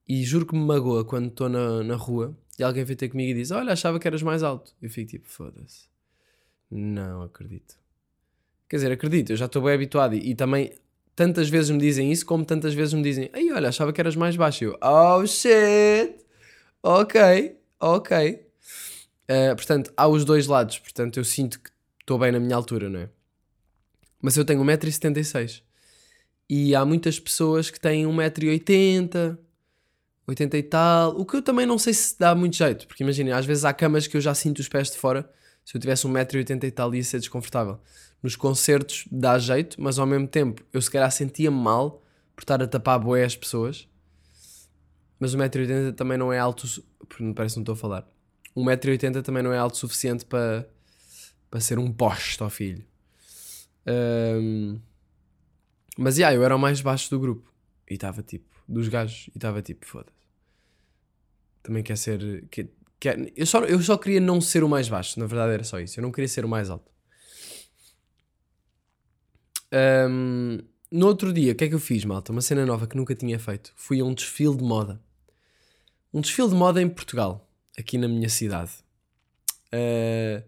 E 0.07 0.23
juro 0.25 0.45
que 0.45 0.53
me 0.55 0.65
magoa 0.65 1.05
quando 1.05 1.27
estou 1.27 1.47
na, 1.47 1.81
na 1.83 1.95
rua 1.95 2.35
e 2.61 2.63
alguém 2.63 2.83
vem 2.83 2.95
ter 2.95 3.09
comigo 3.09 3.31
e 3.31 3.33
diz: 3.33 3.51
Olha, 3.51 3.73
achava 3.73 3.99
que 3.99 4.07
eras 4.07 4.21
mais 4.21 4.43
alto. 4.43 4.73
Eu 4.81 4.89
fico 4.89 5.09
tipo, 5.09 5.27
foda-se. 5.27 5.89
Não 6.69 7.23
acredito. 7.23 7.75
Quer 8.69 8.77
dizer, 8.77 8.91
acredito, 8.91 9.31
eu 9.31 9.35
já 9.35 9.45
estou 9.45 9.63
bem 9.63 9.73
habituado 9.73 10.15
e, 10.15 10.29
e 10.29 10.35
também 10.35 10.71
tantas 11.15 11.49
vezes 11.49 11.71
me 11.71 11.79
dizem 11.79 12.11
isso, 12.11 12.25
como 12.25 12.45
tantas 12.45 12.73
vezes 12.73 12.93
me 12.93 13.01
dizem: 13.01 13.29
Ei, 13.33 13.51
olha, 13.51 13.69
achava 13.69 13.91
que 13.91 13.99
eras 13.99 14.15
mais 14.15 14.35
baixo. 14.35 14.63
Eu, 14.63 14.77
oh 14.81 15.25
shit, 15.25 16.15
ok, 16.83 17.57
ok. 17.79 18.45
Uh, 19.23 19.55
portanto, 19.55 19.91
há 19.97 20.07
os 20.07 20.23
dois 20.23 20.45
lados, 20.45 20.77
portanto, 20.77 21.17
eu 21.17 21.23
sinto 21.23 21.59
que 21.59 21.71
estou 21.99 22.19
bem 22.19 22.31
na 22.31 22.39
minha 22.39 22.55
altura, 22.55 22.89
não 22.89 22.99
é? 22.99 23.09
Mas 24.21 24.37
eu 24.37 24.45
tenho 24.45 24.63
1,76m 24.63 25.63
e 26.47 26.75
há 26.75 26.85
muitas 26.85 27.19
pessoas 27.19 27.71
que 27.71 27.79
têm 27.79 28.05
1,80m, 28.05 29.37
80 30.27 30.57
e 30.57 30.63
tal, 30.63 31.19
o 31.19 31.25
que 31.25 31.35
eu 31.37 31.41
também 31.41 31.65
não 31.65 31.77
sei 31.77 31.93
se 31.93 32.17
dá 32.17 32.33
muito 32.35 32.55
jeito, 32.55 32.87
porque 32.87 33.03
imaginem, 33.03 33.33
às 33.33 33.45
vezes 33.45 33.65
há 33.65 33.73
camas 33.73 34.07
que 34.07 34.15
eu 34.15 34.21
já 34.21 34.33
sinto 34.33 34.59
os 34.59 34.67
pés 34.69 34.89
de 34.91 34.97
fora, 34.97 35.29
se 35.65 35.75
eu 35.75 35.81
tivesse 35.81 36.07
1,80m 36.07 36.63
e 36.63 36.71
tal 36.71 36.93
ia 36.95 37.03
ser 37.03 37.19
desconfortável. 37.19 37.79
Nos 38.23 38.35
concertos 38.35 39.05
dá 39.11 39.37
jeito, 39.39 39.81
mas 39.81 39.97
ao 39.99 40.05
mesmo 40.05 40.27
tempo 40.27 40.63
eu 40.71 40.81
se 40.81 40.89
calhar 40.91 41.11
sentia-me 41.11 41.57
mal 41.57 42.03
por 42.35 42.43
estar 42.43 42.61
a 42.61 42.67
tapar 42.67 42.99
boé 42.99 43.23
as 43.23 43.35
pessoas, 43.35 43.87
mas 45.19 45.35
1,80m 45.35 45.93
também 45.95 46.17
não 46.17 46.31
é 46.31 46.39
alto, 46.39 46.67
su- 46.67 46.83
parece 47.35 47.55
que 47.55 47.59
não 47.59 47.63
estou 47.63 47.73
a 47.73 47.75
falar, 47.75 48.07
1,80m 48.55 49.21
também 49.21 49.43
não 49.43 49.51
é 49.53 49.57
alto 49.57 49.73
o 49.73 49.77
suficiente 49.77 50.25
para, 50.25 50.67
para 51.49 51.59
ser 51.59 51.77
um 51.79 51.91
poste 51.91 52.41
ao 52.41 52.49
filho. 52.49 52.83
Ahm, 53.85 54.79
mas 55.97 56.17
yeah, 56.17 56.35
eu 56.35 56.43
era 56.43 56.55
o 56.55 56.59
mais 56.59 56.81
baixo 56.81 57.09
do 57.09 57.19
grupo 57.19 57.51
e 57.89 57.95
estava 57.95 58.21
tipo, 58.23 58.45
dos 58.71 58.87
gajos, 58.87 59.27
e 59.27 59.37
estava 59.37 59.61
tipo, 59.61 59.85
foda-se. 59.85 60.21
Também 61.63 61.83
quer 61.83 61.97
ser. 61.97 62.45
Quer, 62.49 62.69
quer, 62.99 63.31
eu, 63.35 63.45
só, 63.45 63.63
eu 63.65 63.81
só 63.81 63.97
queria 63.97 64.19
não 64.19 64.41
ser 64.41 64.63
o 64.63 64.69
mais 64.69 64.89
baixo, 64.89 65.19
na 65.19 65.25
verdade 65.25 65.53
era 65.53 65.63
só 65.63 65.79
isso. 65.79 65.99
Eu 65.99 66.03
não 66.03 66.11
queria 66.11 66.27
ser 66.27 66.45
o 66.45 66.49
mais 66.49 66.69
alto. 66.69 66.91
Ahm, 69.71 70.59
no 70.91 71.07
outro 71.07 71.31
dia, 71.31 71.53
o 71.53 71.55
que 71.55 71.65
é 71.65 71.69
que 71.69 71.75
eu 71.75 71.79
fiz, 71.79 72.03
malta? 72.03 72.31
Uma 72.31 72.41
cena 72.41 72.65
nova 72.65 72.87
que 72.87 72.97
nunca 72.97 73.15
tinha 73.15 73.39
feito. 73.39 73.71
Fui 73.75 73.99
a 74.01 74.05
um 74.05 74.13
desfile 74.13 74.57
de 74.57 74.63
moda. 74.63 75.01
Um 76.13 76.19
desfile 76.19 76.49
de 76.49 76.55
moda 76.55 76.81
em 76.81 76.89
Portugal, 76.89 77.49
aqui 77.77 77.97
na 77.97 78.07
minha 78.07 78.27
cidade. 78.27 78.71
Ah, 79.71 80.43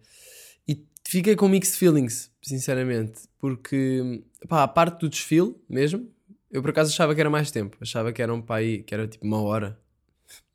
e 0.67 0.85
fiquei 1.07 1.35
com 1.35 1.47
mixed 1.47 1.77
feelings, 1.77 2.31
sinceramente, 2.41 3.21
porque 3.39 4.23
pá, 4.47 4.63
a 4.63 4.67
parte 4.67 4.99
do 4.99 5.09
desfile 5.09 5.55
mesmo, 5.69 6.09
eu 6.53 6.61
por 6.61 6.69
acaso 6.69 6.91
achava 6.91 7.15
que 7.15 7.19
era 7.19 7.31
mais 7.31 7.49
tempo, 7.49 7.75
achava 7.81 8.13
que 8.13 8.21
era 8.21 8.31
um 8.31 8.41
pai 8.41 8.83
que 8.85 8.93
era 8.93 9.07
tipo 9.07 9.25
uma 9.25 9.41
hora, 9.41 9.77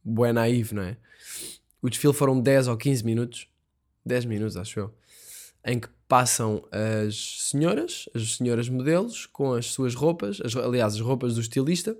bué 0.04 0.32
naive, 0.32 0.72
não 0.74 0.82
é? 0.82 0.96
O 1.82 1.90
desfile 1.90 2.14
foram 2.14 2.40
10 2.40 2.68
ou 2.68 2.76
15 2.76 3.04
minutos, 3.04 3.48
10 4.06 4.24
minutos 4.24 4.56
acho 4.56 4.78
eu, 4.78 4.94
em 5.64 5.80
que 5.80 5.88
passam 6.06 6.64
as 6.70 7.50
senhoras, 7.50 8.08
as 8.14 8.36
senhoras 8.36 8.68
modelos, 8.68 9.26
com 9.26 9.52
as 9.52 9.66
suas 9.66 9.94
roupas, 9.96 10.40
as, 10.40 10.54
aliás, 10.56 10.94
as 10.94 11.00
roupas 11.00 11.34
do 11.34 11.40
estilista, 11.40 11.96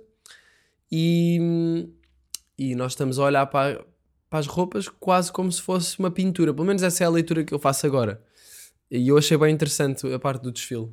e, 0.89 1.87
e 2.57 2.75
nós 2.75 2.93
estamos 2.93 3.19
a 3.19 3.23
olhar 3.25 3.45
para, 3.47 3.85
para 4.29 4.39
as 4.39 4.47
roupas 4.47 4.87
quase 4.87 5.31
como 5.31 5.51
se 5.51 5.61
fosse 5.61 5.99
uma 5.99 6.09
pintura. 6.09 6.53
Pelo 6.53 6.65
menos 6.65 6.81
essa 6.81 7.03
é 7.03 7.07
a 7.07 7.09
leitura 7.09 7.43
que 7.43 7.53
eu 7.53 7.59
faço 7.59 7.85
agora. 7.85 8.23
E 8.89 9.07
eu 9.07 9.17
achei 9.17 9.37
bem 9.37 9.53
interessante 9.53 10.11
a 10.11 10.17
parte 10.17 10.41
do 10.41 10.51
desfile. 10.51 10.89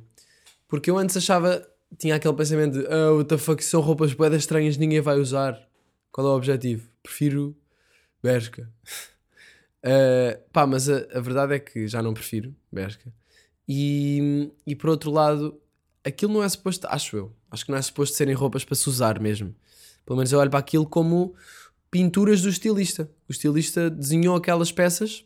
Porque 0.67 0.91
eu 0.91 0.97
antes 0.97 1.17
achava, 1.17 1.67
tinha 1.97 2.15
aquele 2.15 2.33
pensamento 2.33 2.79
de 2.79 2.87
oh, 2.87 3.17
what 3.17 3.29
the 3.29 3.37
fuck, 3.37 3.63
são 3.63 3.81
roupas 3.81 4.13
boedas 4.13 4.41
estranhas, 4.41 4.77
ninguém 4.77 5.01
vai 5.01 5.19
usar. 5.19 5.67
Qual 6.11 6.25
é 6.27 6.29
o 6.29 6.35
objetivo? 6.35 6.89
Prefiro 7.03 7.55
Bershka. 8.21 8.69
Uh, 9.83 10.41
pá, 10.51 10.65
mas 10.65 10.89
a, 10.89 11.05
a 11.13 11.19
verdade 11.19 11.53
é 11.53 11.59
que 11.59 11.87
já 11.87 12.01
não 12.01 12.13
prefiro 12.13 12.55
Bershka. 12.71 13.13
E, 13.67 14.51
e 14.65 14.75
por 14.75 14.89
outro 14.89 15.11
lado, 15.11 15.59
aquilo 16.03 16.33
não 16.33 16.43
é 16.43 16.49
suposto, 16.49 16.87
acho 16.87 17.17
eu, 17.17 17.35
acho 17.51 17.65
que 17.65 17.71
não 17.71 17.77
é 17.77 17.81
suposto 17.81 18.15
serem 18.15 18.33
roupas 18.33 18.63
para 18.63 18.75
se 18.75 18.87
usar 18.87 19.19
mesmo. 19.19 19.53
Pelo 20.05 20.17
menos 20.17 20.31
eu 20.31 20.39
olho 20.39 20.49
para 20.49 20.59
aquilo 20.59 20.85
como 20.85 21.35
pinturas 21.91 22.41
do 22.41 22.49
estilista. 22.49 23.09
O 23.27 23.31
estilista 23.31 23.89
desenhou 23.89 24.35
aquelas 24.35 24.71
peças, 24.71 25.25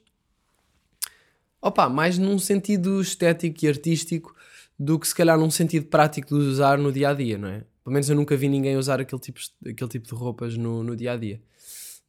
opa, 1.61 1.87
mais 1.87 2.17
num 2.17 2.39
sentido 2.39 2.99
estético 2.99 3.63
e 3.63 3.67
artístico 3.67 4.35
do 4.81 4.97
que 4.97 5.07
se 5.07 5.13
calhar 5.13 5.37
num 5.37 5.51
sentido 5.51 5.85
prático 5.85 6.29
de 6.29 6.33
usar 6.33 6.75
no 6.79 6.91
dia 6.91 7.09
a 7.09 7.13
dia, 7.13 7.37
não 7.37 7.47
é? 7.47 7.59
Pelo 7.83 7.93
menos 7.93 8.09
eu 8.09 8.15
nunca 8.15 8.35
vi 8.35 8.49
ninguém 8.49 8.75
usar 8.77 8.99
aquele 8.99 9.21
tipo, 9.21 9.39
aquele 9.63 9.89
tipo 9.91 10.07
de 10.07 10.13
roupas 10.15 10.57
no, 10.57 10.83
no 10.83 10.95
dia 10.95 11.13
a 11.13 11.17
dia. 11.17 11.39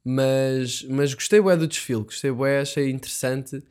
Mas, 0.03 0.83
mas 0.85 1.13
gostei 1.13 1.39
bué 1.39 1.55
do 1.55 1.69
desfile, 1.69 2.05
gostei 2.05 2.31
bué, 2.31 2.61
achei 2.61 2.91
interessante. 2.91 3.63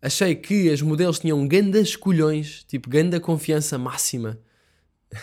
Achei 0.00 0.36
que 0.36 0.70
as 0.70 0.80
modelos 0.80 1.18
tinham 1.18 1.46
gandas 1.48 1.96
colhões, 1.96 2.62
tipo 2.68 2.88
ganda 2.88 3.18
confiança 3.18 3.76
máxima. 3.76 4.38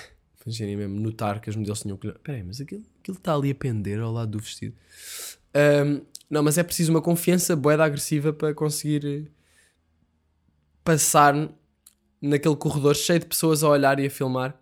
Imaginem 0.45 0.75
mesmo 0.75 0.99
notar 0.99 1.39
que 1.39 1.49
as 1.49 1.55
modelos 1.55 1.79
tinham 1.79 1.95
colhões. 1.95 2.17
Espera 2.17 2.37
aí, 2.37 2.43
mas 2.43 2.59
aquilo, 2.59 2.83
aquilo 2.99 3.17
está 3.17 3.33
ali 3.33 3.51
a 3.51 3.55
pender 3.55 4.01
ao 4.01 4.11
lado 4.11 4.31
do 4.31 4.39
vestido. 4.39 4.75
Ahm, 5.53 6.01
não, 6.29 6.43
mas 6.43 6.57
é 6.57 6.63
preciso 6.63 6.91
uma 6.91 7.01
confiança 7.01 7.55
bué 7.55 7.75
agressiva 7.75 8.33
para 8.33 8.53
conseguir 8.53 9.31
passar 10.83 11.33
naquele 12.27 12.55
corredor 12.55 12.95
cheio 12.95 13.19
de 13.19 13.25
pessoas 13.25 13.63
a 13.63 13.69
olhar 13.69 13.99
e 13.99 14.05
a 14.07 14.09
filmar. 14.09 14.57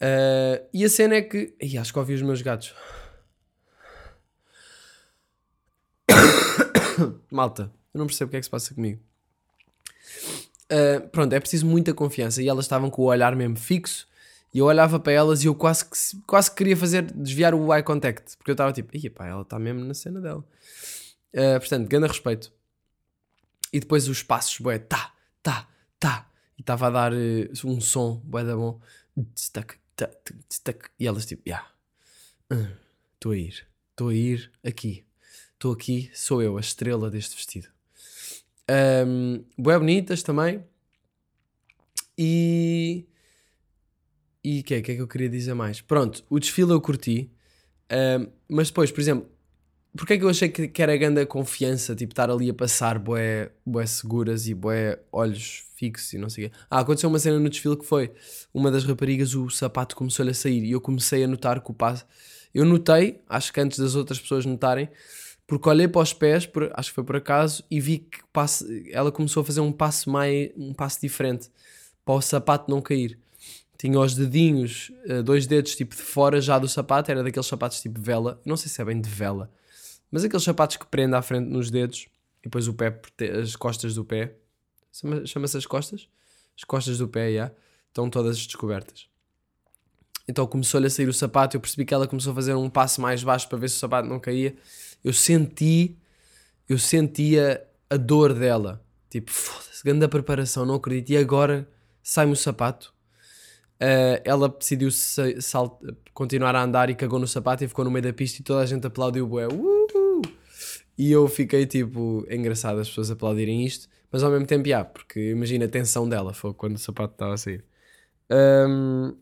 Ah, 0.00 0.62
e 0.72 0.84
a 0.84 0.88
cena 0.88 1.14
é 1.16 1.22
que. 1.22 1.54
Acho 1.78 1.92
que 1.92 1.98
ouvi 1.98 2.14
os 2.14 2.22
meus 2.22 2.40
gatos. 2.42 2.74
Malta, 7.30 7.72
eu 7.92 7.98
não 7.98 8.06
percebo 8.06 8.28
o 8.28 8.30
que 8.30 8.36
é 8.36 8.40
que 8.40 8.44
se 8.44 8.50
passa 8.50 8.74
comigo. 8.74 9.00
Ah, 10.70 11.00
pronto, 11.12 11.32
é 11.32 11.40
preciso 11.40 11.66
muita 11.66 11.92
confiança. 11.94 12.42
E 12.42 12.48
elas 12.48 12.64
estavam 12.64 12.90
com 12.90 13.02
o 13.02 13.06
olhar 13.06 13.34
mesmo 13.36 13.56
fixo. 13.56 14.06
E 14.52 14.58
eu 14.58 14.66
olhava 14.66 15.00
para 15.00 15.12
elas 15.12 15.42
e 15.42 15.46
eu 15.48 15.54
quase 15.54 15.84
que, 15.84 15.98
se- 15.98 16.16
quase 16.26 16.48
que 16.50 16.56
queria 16.58 16.76
fazer 16.76 17.02
desviar 17.02 17.54
o 17.54 17.74
eye 17.74 17.82
contact. 17.82 18.36
Porque 18.36 18.50
eu 18.50 18.54
estava 18.54 18.72
tipo, 18.72 18.96
ia 18.96 19.10
pá, 19.10 19.26
ela 19.26 19.42
está 19.42 19.58
mesmo 19.58 19.84
na 19.84 19.94
cena 19.94 20.20
dela. 20.20 20.44
Ah, 21.36 21.58
portanto, 21.58 21.88
grande 21.88 22.06
respeito. 22.06 22.52
E 23.72 23.80
depois 23.80 24.06
os 24.08 24.22
passos, 24.22 24.60
bué, 24.60 24.78
tá, 24.78 25.12
tá, 25.42 25.66
tá. 25.98 26.30
E 26.56 26.60
estava 26.60 26.86
a 26.86 26.90
dar 26.90 27.12
eh, 27.12 27.50
um 27.64 27.80
som, 27.80 28.20
bué 28.24 28.44
da 28.44 28.56
bom. 28.56 28.80
E 30.98 31.06
elas 31.06 31.26
tipo, 31.26 31.42
yeah. 31.46 31.68
Estou 33.14 33.32
a 33.32 33.36
ir, 33.36 33.66
estou 33.90 34.08
a 34.08 34.14
ir 34.14 34.52
aqui. 34.64 35.04
Estou 35.54 35.72
aqui, 35.72 36.10
sou 36.12 36.42
eu, 36.42 36.56
a 36.58 36.60
estrela 36.60 37.10
deste 37.10 37.34
vestido. 37.36 37.68
Um, 39.06 39.44
bonitas 39.78 40.22
também. 40.22 40.64
E. 42.18 43.06
E 44.42 44.60
o 44.60 44.62
que 44.62 44.74
é 44.74 44.82
que 44.82 44.92
é 44.92 44.94
que 44.96 45.00
eu 45.00 45.08
queria 45.08 45.28
dizer 45.28 45.54
mais? 45.54 45.80
Pronto, 45.80 46.22
o 46.28 46.38
desfile 46.38 46.72
eu 46.72 46.80
curti. 46.80 47.30
um, 47.90 48.30
mas 48.48 48.68
depois, 48.68 48.92
por 48.92 49.00
exemplo, 49.00 49.33
porque 49.96 50.14
é 50.14 50.18
que 50.18 50.24
eu 50.24 50.28
achei 50.28 50.48
que, 50.48 50.68
que 50.68 50.82
era 50.82 50.96
grande 50.96 51.20
a 51.20 51.26
confiança, 51.26 51.94
tipo, 51.94 52.12
estar 52.12 52.30
ali 52.30 52.50
a 52.50 52.54
passar 52.54 52.98
bué 52.98 53.50
seguras 53.86 54.46
e 54.48 54.54
bué 54.54 54.98
olhos 55.12 55.64
fixos 55.76 56.12
e 56.12 56.18
não 56.18 56.28
sei 56.28 56.46
o 56.46 56.50
quê. 56.50 56.56
Ah, 56.70 56.80
aconteceu 56.80 57.08
uma 57.08 57.18
cena 57.18 57.38
no 57.38 57.48
desfile 57.48 57.76
que 57.76 57.84
foi 57.84 58.12
uma 58.52 58.70
das 58.70 58.84
raparigas, 58.84 59.34
o 59.34 59.48
sapato 59.50 59.94
começou-lhe 59.96 60.30
a 60.30 60.34
sair 60.34 60.64
e 60.64 60.72
eu 60.72 60.80
comecei 60.80 61.22
a 61.24 61.28
notar 61.28 61.60
que 61.60 61.70
o 61.70 61.74
passo. 61.74 62.04
Eu 62.52 62.64
notei, 62.64 63.20
acho 63.28 63.52
que 63.52 63.60
antes 63.60 63.78
das 63.78 63.94
outras 63.94 64.18
pessoas 64.20 64.44
notarem, 64.46 64.88
porque 65.46 65.68
olhei 65.68 65.86
para 65.88 66.00
os 66.02 66.12
pés, 66.12 66.46
por- 66.46 66.70
acho 66.74 66.90
que 66.90 66.94
foi 66.94 67.04
por 67.04 67.16
acaso, 67.16 67.62
e 67.70 67.80
vi 67.80 67.98
que 67.98 68.18
passo, 68.32 68.64
ela 68.90 69.12
começou 69.12 69.42
a 69.42 69.44
fazer 69.44 69.60
um 69.60 69.72
passo 69.72 70.08
mais, 70.10 70.50
um 70.56 70.72
passo 70.72 71.00
diferente 71.00 71.50
para 72.04 72.14
o 72.14 72.20
sapato 72.22 72.70
não 72.70 72.80
cair. 72.80 73.18
Tinha 73.76 73.98
os 74.00 74.14
dedinhos, 74.14 74.90
eh, 75.06 75.20
dois 75.22 75.46
dedos 75.46 75.74
tipo 75.76 75.94
de 75.94 76.00
fora 76.02 76.40
já 76.40 76.58
do 76.58 76.68
sapato, 76.68 77.10
era 77.10 77.22
daqueles 77.22 77.46
sapatos 77.46 77.80
tipo 77.82 78.00
vela, 78.00 78.40
não 78.44 78.56
sei 78.56 78.68
se 78.70 78.80
é 78.80 78.84
bem 78.84 79.00
de 79.00 79.08
vela, 79.10 79.50
mas 80.14 80.22
aqueles 80.22 80.44
sapatos 80.44 80.76
que 80.76 80.86
prende 80.86 81.16
à 81.16 81.20
frente 81.20 81.50
nos 81.50 81.72
dedos 81.72 82.06
e 82.38 82.44
depois 82.44 82.68
o 82.68 82.72
pé, 82.72 83.00
as 83.42 83.56
costas 83.56 83.96
do 83.96 84.04
pé, 84.04 84.36
chama- 84.92 85.26
chama-se 85.26 85.56
as 85.56 85.66
costas, 85.66 86.08
as 86.56 86.62
costas 86.62 86.98
do 86.98 87.08
pé, 87.08 87.34
já, 87.34 87.50
estão 87.88 88.08
todas 88.08 88.36
descobertas. 88.46 89.08
Então 90.28 90.46
começou-lhe 90.46 90.86
a 90.86 90.90
sair 90.90 91.08
o 91.08 91.12
sapato, 91.12 91.56
eu 91.56 91.60
percebi 91.60 91.84
que 91.84 91.92
ela 91.92 92.06
começou 92.06 92.30
a 92.30 92.34
fazer 92.36 92.54
um 92.54 92.70
passo 92.70 93.00
mais 93.00 93.24
baixo 93.24 93.48
para 93.48 93.58
ver 93.58 93.68
se 93.68 93.74
o 93.74 93.78
sapato 93.80 94.08
não 94.08 94.20
caía. 94.20 94.54
Eu 95.02 95.12
senti, 95.12 95.98
eu 96.68 96.78
sentia 96.78 97.66
a 97.90 97.96
dor 97.96 98.34
dela. 98.34 98.80
Tipo, 99.10 99.32
foda-se, 99.32 99.82
grande 99.82 100.06
preparação, 100.06 100.64
não 100.64 100.76
acredito. 100.76 101.10
E 101.10 101.16
agora 101.16 101.68
sai-me 102.04 102.34
o 102.34 102.36
sapato. 102.36 102.94
Uh, 103.82 104.22
ela 104.24 104.48
decidiu 104.48 104.90
continuar 106.12 106.54
a 106.54 106.62
andar 106.62 106.88
e 106.88 106.94
cagou 106.94 107.18
no 107.18 107.26
sapato 107.26 107.64
e 107.64 107.68
ficou 107.68 107.84
no 107.84 107.90
meio 107.90 108.04
da 108.04 108.12
pista 108.12 108.40
e 108.40 108.44
toda 108.44 108.62
a 108.62 108.66
gente 108.66 108.86
aplaudiu 108.86 109.26
bué. 109.26 109.48
Uhul! 109.48 109.93
E 110.96 111.10
eu 111.10 111.26
fiquei 111.28 111.66
tipo, 111.66 112.24
engraçado 112.30 112.78
as 112.78 112.88
pessoas 112.88 113.10
aplaudirem 113.10 113.64
isto, 113.64 113.88
mas 114.12 114.22
ao 114.22 114.30
mesmo 114.30 114.46
tempo, 114.46 114.68
já, 114.68 114.84
porque 114.84 115.30
imagina 115.30 115.64
a 115.64 115.68
tensão 115.68 116.08
dela, 116.08 116.32
foi 116.32 116.54
quando 116.54 116.76
o 116.76 116.78
sapato 116.78 117.14
estava 117.14 117.34
a 117.34 117.36
sair. 117.36 117.64
Um, 118.30 119.16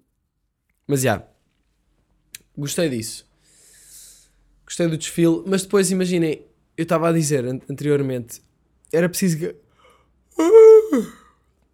mas 0.87 1.02
já, 1.02 1.26
gostei 2.57 2.88
disso. 2.91 3.26
Gostei 4.67 4.87
do 4.88 4.97
desfile, 4.99 5.43
mas 5.47 5.62
depois 5.62 5.91
imaginem, 5.91 6.47
eu 6.76 6.83
estava 6.83 7.09
a 7.09 7.12
dizer 7.12 7.45
an- 7.45 7.61
anteriormente, 7.69 8.43
era 8.93 9.09
preciso. 9.09 9.55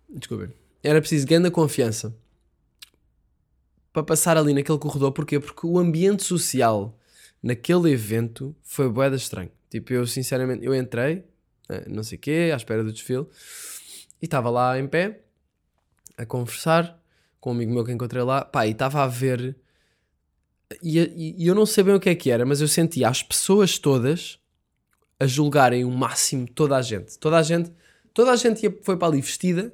Desculpem. 0.09 0.52
Era 0.83 1.00
preciso 1.00 1.26
grande 1.26 1.50
confiança 1.50 2.17
para 3.93 4.02
passar 4.02 4.37
ali 4.37 4.55
naquele 4.55 4.78
corredor. 4.78 5.12
Porquê? 5.12 5.40
Porque 5.40 5.67
o 5.67 5.78
ambiente 5.78 6.23
social 6.23 6.97
naquele 7.43 7.90
evento 7.90 8.55
foi 8.62 8.88
boeda 8.88 9.17
estranho. 9.17 9.50
Tipo, 9.71 9.93
eu 9.93 10.07
sinceramente, 10.07 10.65
eu 10.65 10.75
entrei, 10.75 11.25
eh, 11.69 11.85
não 11.89 12.03
sei 12.03 12.17
o 12.17 12.21
quê, 12.21 12.51
à 12.53 12.57
espera 12.57 12.83
do 12.83 12.93
desfile, 12.93 13.27
e 14.21 14.25
estava 14.25 14.49
lá 14.51 14.79
em 14.79 14.87
pé, 14.87 15.21
a 16.17 16.25
conversar 16.27 16.99
com 17.41 17.51
um 17.51 17.53
amigo 17.55 17.73
meu 17.73 17.85
que 17.85 17.93
encontrei 17.93 18.23
lá, 18.23 18.45
pá, 18.45 18.67
e 18.67 18.71
estava 18.73 19.03
a 19.03 19.07
ver, 19.07 19.57
e, 20.83 20.99
e- 21.39 21.47
eu 21.47 21.55
não 21.55 21.65
sei 21.67 21.85
bem 21.85 21.95
o 21.95 22.01
que 22.01 22.09
é 22.11 22.15
que 22.15 22.31
era, 22.31 22.45
mas 22.45 22.61
eu 22.61 22.69
sentia 22.69 23.09
as 23.09 23.23
pessoas 23.23 23.79
todas 23.79 24.39
a 25.19 25.27
julgarem 25.27 25.85
o 25.85 25.91
máximo 25.91 26.47
toda 26.49 26.77
a 26.77 26.83
gente. 26.83 27.19
Toda 27.19 27.39
a 27.39 27.43
gente, 27.43 27.73
toda 28.15 28.31
a 28.33 28.37
gente 28.37 28.63
ia- 28.63 28.79
foi 28.83 28.97
para 28.97 29.09
ali 29.09 29.21
vestida 29.21 29.73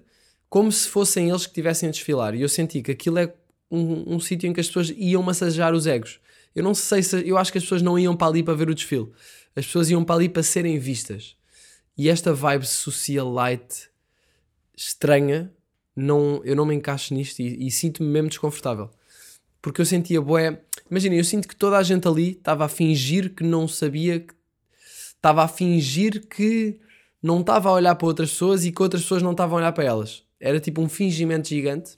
como 0.48 0.70
se 0.70 0.88
fossem 0.88 1.28
eles 1.28 1.42
que 1.46 1.50
estivessem 1.50 1.88
a 1.88 1.92
desfilar. 1.92 2.34
E 2.34 2.42
eu 2.42 2.48
senti 2.48 2.80
que 2.80 2.92
aquilo 2.92 3.18
é 3.18 3.32
um, 3.70 4.14
um 4.14 4.20
sítio 4.20 4.48
em 4.48 4.52
que 4.52 4.60
as 4.60 4.68
pessoas 4.68 4.92
iam 4.96 5.22
massagear 5.22 5.74
os 5.74 5.86
egos. 5.86 6.20
Eu 6.54 6.62
não 6.62 6.74
sei 6.74 7.02
se. 7.02 7.28
Eu 7.28 7.36
acho 7.36 7.50
que 7.50 7.58
as 7.58 7.64
pessoas 7.64 7.82
não 7.82 7.98
iam 7.98 8.16
para 8.16 8.28
ali 8.28 8.42
para 8.42 8.54
ver 8.54 8.70
o 8.70 8.74
desfile. 8.74 9.10
As 9.56 9.66
pessoas 9.66 9.90
iam 9.90 10.04
para 10.04 10.16
ali 10.16 10.28
para 10.28 10.42
serem 10.42 10.78
vistas. 10.78 11.36
E 11.96 12.08
esta 12.08 12.34
vibe 12.34 12.66
socialite 12.66 13.88
estranha, 14.76 15.52
não, 15.94 16.42
eu 16.44 16.56
não 16.56 16.66
me 16.66 16.74
encaixo 16.74 17.14
nisto 17.14 17.40
e, 17.40 17.66
e 17.66 17.70
sinto-me 17.70 18.08
mesmo 18.08 18.28
desconfortável. 18.28 18.90
Porque 19.62 19.80
eu 19.80 19.86
sentia 19.86 20.20
boé. 20.20 20.60
Imagina, 20.90 21.14
eu 21.14 21.24
sinto 21.24 21.46
que 21.46 21.56
toda 21.56 21.78
a 21.78 21.82
gente 21.82 22.06
ali 22.08 22.32
estava 22.32 22.64
a 22.64 22.68
fingir 22.68 23.34
que 23.34 23.44
não 23.44 23.68
sabia, 23.68 24.26
estava 25.14 25.44
a 25.44 25.48
fingir 25.48 26.26
que 26.26 26.80
não 27.22 27.40
estava 27.40 27.68
a 27.68 27.72
olhar 27.72 27.94
para 27.94 28.06
outras 28.06 28.30
pessoas 28.30 28.64
e 28.64 28.72
que 28.72 28.82
outras 28.82 29.02
pessoas 29.02 29.22
não 29.22 29.30
estavam 29.30 29.56
a 29.56 29.60
olhar 29.60 29.72
para 29.72 29.84
elas. 29.84 30.24
Era 30.38 30.60
tipo 30.60 30.82
um 30.82 30.88
fingimento 30.88 31.48
gigante. 31.48 31.96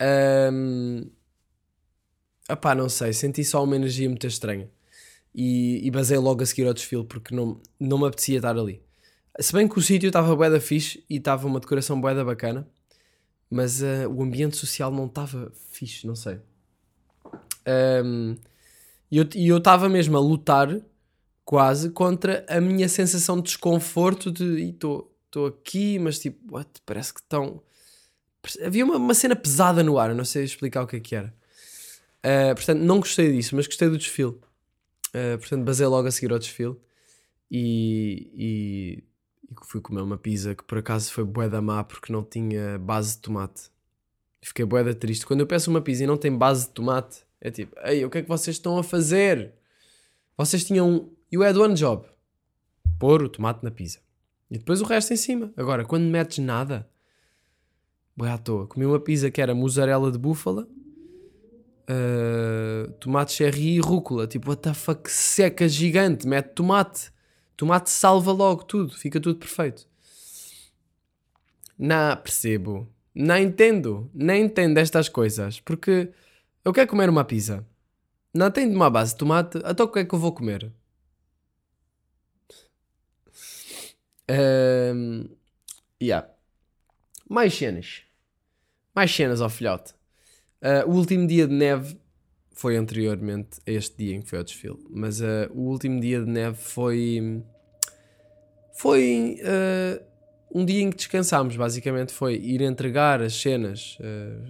Ahm, 0.00 1.10
Epá, 2.50 2.74
não 2.74 2.88
sei, 2.88 3.12
senti 3.12 3.44
só 3.44 3.62
uma 3.62 3.76
energia 3.76 4.08
muito 4.08 4.26
estranha. 4.26 4.68
E, 5.34 5.86
e 5.86 5.90
basei 5.90 6.18
logo 6.18 6.42
a 6.42 6.46
seguir 6.46 6.66
ao 6.66 6.74
desfile 6.74 7.04
porque 7.04 7.34
não, 7.34 7.60
não 7.78 7.98
me 7.98 8.06
apetecia 8.06 8.36
estar 8.36 8.56
ali. 8.58 8.82
Se 9.38 9.52
bem 9.52 9.68
que 9.68 9.78
o 9.78 9.82
sítio 9.82 10.08
estava 10.08 10.34
bué 10.34 10.50
da 10.50 10.60
fixe 10.60 11.04
e 11.08 11.16
estava 11.16 11.46
uma 11.46 11.60
decoração 11.60 12.00
bué 12.00 12.14
da 12.14 12.24
bacana, 12.24 12.68
mas 13.48 13.82
ah, 13.82 14.08
o 14.08 14.22
ambiente 14.22 14.56
social 14.56 14.90
não 14.90 15.06
estava 15.06 15.52
fixe, 15.70 16.06
não 16.06 16.16
sei. 16.16 16.40
Ahm, 17.66 18.36
E 19.10 19.48
eu 19.48 19.58
estava 19.58 19.88
mesmo 19.88 20.16
a 20.16 20.20
lutar 20.20 20.80
quase 21.44 21.90
contra 21.90 22.44
a 22.48 22.60
minha 22.60 22.88
sensação 22.88 23.36
de 23.36 23.42
desconforto 23.44 24.30
de 24.30 24.60
estou 24.68 25.46
aqui, 25.46 25.98
mas 25.98 26.18
tipo, 26.18 26.54
what? 26.54 26.70
parece 26.86 27.14
que 27.14 27.20
estão. 27.20 27.62
Havia 28.64 28.84
uma, 28.84 28.96
uma 28.96 29.14
cena 29.14 29.36
pesada 29.36 29.82
no 29.82 29.98
ar, 29.98 30.14
não 30.14 30.24
sei 30.24 30.44
explicar 30.44 30.82
o 30.82 30.86
que 30.86 30.96
é 30.96 31.00
que 31.00 31.14
era. 31.14 31.34
Uh, 32.24 32.54
portanto, 32.54 32.80
não 32.80 33.00
gostei 33.00 33.32
disso, 33.32 33.56
mas 33.56 33.66
gostei 33.66 33.88
do 33.88 33.98
desfile. 33.98 34.36
Uh, 35.10 35.38
portanto, 35.38 35.64
basei 35.64 35.86
logo 35.86 36.06
a 36.06 36.10
seguir 36.10 36.32
ao 36.32 36.38
desfile 36.38 36.76
e, 37.50 38.30
e, 38.34 39.04
e 39.50 39.54
fui 39.64 39.80
comer 39.80 40.02
uma 40.02 40.16
pizza 40.16 40.54
que 40.54 40.62
por 40.62 40.78
acaso 40.78 41.12
foi 41.12 41.24
bué 41.24 41.48
da 41.48 41.60
má 41.60 41.82
porque 41.82 42.12
não 42.12 42.22
tinha 42.22 42.78
base 42.78 43.16
de 43.16 43.22
tomate. 43.22 43.70
Fiquei 44.42 44.64
bué 44.64 44.84
da 44.84 44.94
triste. 44.94 45.26
Quando 45.26 45.40
eu 45.40 45.46
peço 45.46 45.70
uma 45.70 45.80
pizza 45.80 46.04
e 46.04 46.06
não 46.06 46.16
tem 46.16 46.36
base 46.36 46.68
de 46.68 46.72
tomate, 46.72 47.24
é 47.40 47.50
tipo, 47.50 47.74
ei, 47.84 48.04
o 48.04 48.10
que 48.10 48.18
é 48.18 48.22
que 48.22 48.28
vocês 48.28 48.56
estão 48.56 48.78
a 48.78 48.84
fazer? 48.84 49.52
Vocês 50.36 50.64
tinham. 50.64 51.10
You 51.30 51.42
had 51.42 51.56
one 51.56 51.74
job: 51.74 52.06
pôr 52.98 53.22
o 53.22 53.28
tomate 53.28 53.64
na 53.64 53.70
pizza 53.70 54.00
e 54.50 54.58
depois 54.58 54.80
o 54.80 54.84
resto 54.84 55.12
em 55.12 55.16
cima. 55.16 55.52
Agora, 55.56 55.84
quando 55.84 56.04
metes 56.04 56.38
nada, 56.38 56.88
bué 58.16 58.30
à 58.30 58.38
toa. 58.38 58.66
Comi 58.66 58.86
uma 58.86 59.00
pizza 59.00 59.30
que 59.30 59.40
era 59.40 59.54
mussarela 59.54 60.10
de 60.10 60.18
búfala 60.18 60.68
Uh, 61.90 62.92
tomate 63.00 63.32
cherry 63.32 63.76
e 63.76 63.80
rúcula. 63.80 64.26
Tipo, 64.28 64.50
what 64.50 64.62
the 64.62 64.72
fuck, 64.72 65.10
seca 65.10 65.68
gigante. 65.68 66.26
Mete 66.26 66.54
tomate. 66.54 67.10
Tomate 67.56 67.90
salva 67.90 68.30
logo 68.30 68.62
tudo. 68.64 68.96
Fica 68.96 69.20
tudo 69.20 69.38
perfeito. 69.38 69.88
Não 71.76 72.16
percebo. 72.16 72.88
Não 73.14 73.36
entendo. 73.36 74.08
Não 74.14 74.34
entendo 74.34 74.78
estas 74.78 75.08
coisas. 75.08 75.58
Porque 75.58 76.12
eu 76.64 76.72
quero 76.72 76.88
comer 76.88 77.08
uma 77.08 77.24
pizza. 77.24 77.66
Não 78.32 78.50
tem 78.50 78.68
de 78.68 78.76
uma 78.76 78.88
base 78.88 79.12
de 79.12 79.18
tomate. 79.18 79.58
Então 79.66 79.86
o 79.86 79.88
que 79.88 79.98
é 79.98 80.04
que 80.04 80.14
eu 80.14 80.18
vou 80.18 80.32
comer? 80.32 80.72
Um, 84.30 85.28
yeah. 86.00 86.28
Mais 87.28 87.52
cenas. 87.52 88.02
Mais 88.94 89.12
cenas 89.12 89.40
ao 89.40 89.50
filhote. 89.50 89.94
Uh, 90.62 90.88
o 90.88 90.94
último 90.94 91.26
dia 91.26 91.46
de 91.46 91.54
neve 91.54 91.96
foi 92.52 92.76
anteriormente 92.76 93.60
a 93.66 93.70
este 93.70 93.96
dia 93.96 94.16
em 94.16 94.20
que 94.20 94.28
foi 94.28 94.38
ao 94.38 94.44
desfile, 94.44 94.78
mas 94.90 95.20
uh, 95.20 95.50
o 95.54 95.62
último 95.62 95.98
dia 96.00 96.20
de 96.20 96.30
neve 96.30 96.56
foi. 96.56 97.42
Foi 98.74 99.38
uh, 99.40 100.04
um 100.52 100.64
dia 100.64 100.82
em 100.82 100.90
que 100.90 100.96
descansámos, 100.96 101.56
basicamente. 101.56 102.12
Foi 102.12 102.34
ir 102.34 102.60
entregar 102.60 103.22
as 103.22 103.34
cenas, 103.34 103.96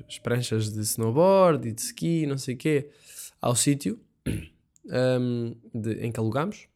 as 0.08 0.18
pranchas 0.18 0.72
de 0.72 0.80
snowboard 0.80 1.68
e 1.68 1.72
de 1.72 1.82
ski, 1.82 2.26
não 2.26 2.38
sei 2.38 2.54
o 2.54 2.58
quê, 2.58 2.88
ao 3.40 3.54
sítio 3.54 4.00
um, 5.20 5.54
em 6.00 6.10
que 6.10 6.18
alugámos. 6.18 6.70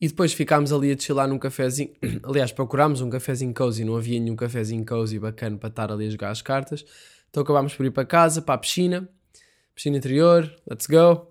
E 0.00 0.08
depois 0.08 0.32
ficámos 0.32 0.72
ali 0.72 0.92
a 0.92 0.98
chilar 0.98 1.26
num 1.26 1.38
cafezinho. 1.38 1.90
Aliás, 2.22 2.52
procurámos 2.52 3.00
um 3.00 3.08
cafezinho 3.08 3.54
cozy, 3.54 3.84
não 3.84 3.96
havia 3.96 4.20
nenhum 4.20 4.36
cafezinho 4.36 4.84
cozy 4.84 5.18
bacana 5.18 5.56
para 5.56 5.68
estar 5.70 5.90
ali 5.90 6.06
a 6.06 6.10
jogar 6.10 6.30
as 6.30 6.42
cartas. 6.42 6.84
Então 7.36 7.42
acabámos 7.42 7.74
por 7.74 7.84
ir 7.84 7.90
para 7.90 8.06
casa, 8.06 8.40
para 8.40 8.54
a 8.54 8.58
piscina, 8.58 9.06
piscina 9.74 9.98
interior, 9.98 10.50
let's 10.66 10.86
go. 10.86 11.30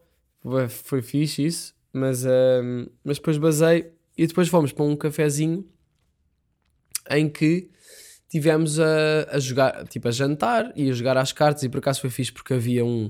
Foi, 0.69 1.01
fixe 1.01 1.43
isso, 1.43 1.73
mas, 1.91 2.23
ahm, 2.27 2.85
mas 3.03 3.17
depois 3.17 3.39
basei 3.39 3.91
e 4.15 4.27
depois 4.27 4.47
fomos 4.47 4.71
para 4.71 4.85
um 4.85 4.95
cafezinho 4.95 5.67
em 7.09 7.27
que 7.27 7.71
tivemos 8.29 8.79
a, 8.79 9.29
a 9.31 9.39
jogar, 9.39 9.87
tipo 9.87 10.07
a 10.07 10.11
jantar 10.11 10.71
e 10.75 10.91
a 10.91 10.93
jogar 10.93 11.17
às 11.17 11.31
cartas 11.31 11.63
e 11.63 11.69
por 11.69 11.79
acaso 11.79 12.01
foi 12.01 12.11
fixe 12.11 12.31
porque 12.31 12.53
havia 12.53 12.85
um, 12.85 13.09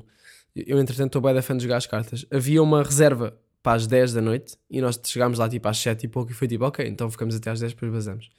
eu 0.55 0.79
entretanto 0.79 1.08
estou 1.08 1.21
bem 1.21 1.34
da 1.34 1.41
fã 1.41 1.58
de 1.58 1.63
jogar 1.63 1.75
às 1.75 1.86
cartas, 1.86 2.25
havia 2.31 2.63
uma 2.63 2.81
reserva 2.81 3.38
para 3.62 3.75
as 3.75 3.88
10 3.88 4.13
da 4.13 4.21
noite 4.21 4.55
e 4.71 4.79
nós 4.79 4.97
chegámos 5.03 5.38
lá 5.38 5.49
tipo 5.49 5.67
às 5.67 5.77
7 5.79 6.05
e 6.05 6.08
pouco 6.08 6.31
e 6.31 6.34
foi 6.34 6.47
tipo 6.47 6.63
ok, 6.63 6.88
então 6.88 7.12
ficamos 7.12 7.36
até 7.36 7.51
às 7.51 7.60
10 7.60 7.73
depois 7.73 7.91
basamos. 7.91 8.29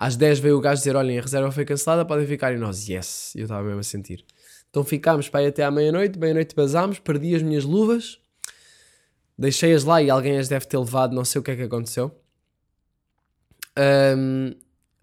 Às 0.00 0.14
10 0.14 0.38
veio 0.38 0.56
o 0.56 0.60
gajo 0.60 0.78
dizer: 0.78 0.94
Olhem, 0.94 1.18
a 1.18 1.22
reserva 1.22 1.50
foi 1.50 1.64
cancelada, 1.64 2.04
podem 2.04 2.24
ficar. 2.24 2.52
E 2.52 2.56
nós, 2.56 2.88
yes, 2.88 3.32
eu 3.34 3.42
estava 3.42 3.64
mesmo 3.64 3.80
a 3.80 3.82
sentir. 3.82 4.24
Então 4.70 4.84
ficámos 4.84 5.28
para 5.28 5.42
ir 5.42 5.48
até 5.48 5.64
à 5.64 5.70
meia-noite. 5.72 6.16
Meia-noite 6.16 6.54
basámos, 6.54 7.00
perdi 7.00 7.34
as 7.34 7.42
minhas 7.42 7.64
luvas, 7.64 8.20
deixei-as 9.36 9.82
lá 9.82 10.00
e 10.00 10.08
alguém 10.08 10.38
as 10.38 10.46
deve 10.46 10.66
ter 10.66 10.78
levado, 10.78 11.14
não 11.16 11.24
sei 11.24 11.40
o 11.40 11.42
que 11.42 11.50
é 11.50 11.56
que 11.56 11.62
aconteceu. 11.62 12.14
Ahm, 13.76 14.54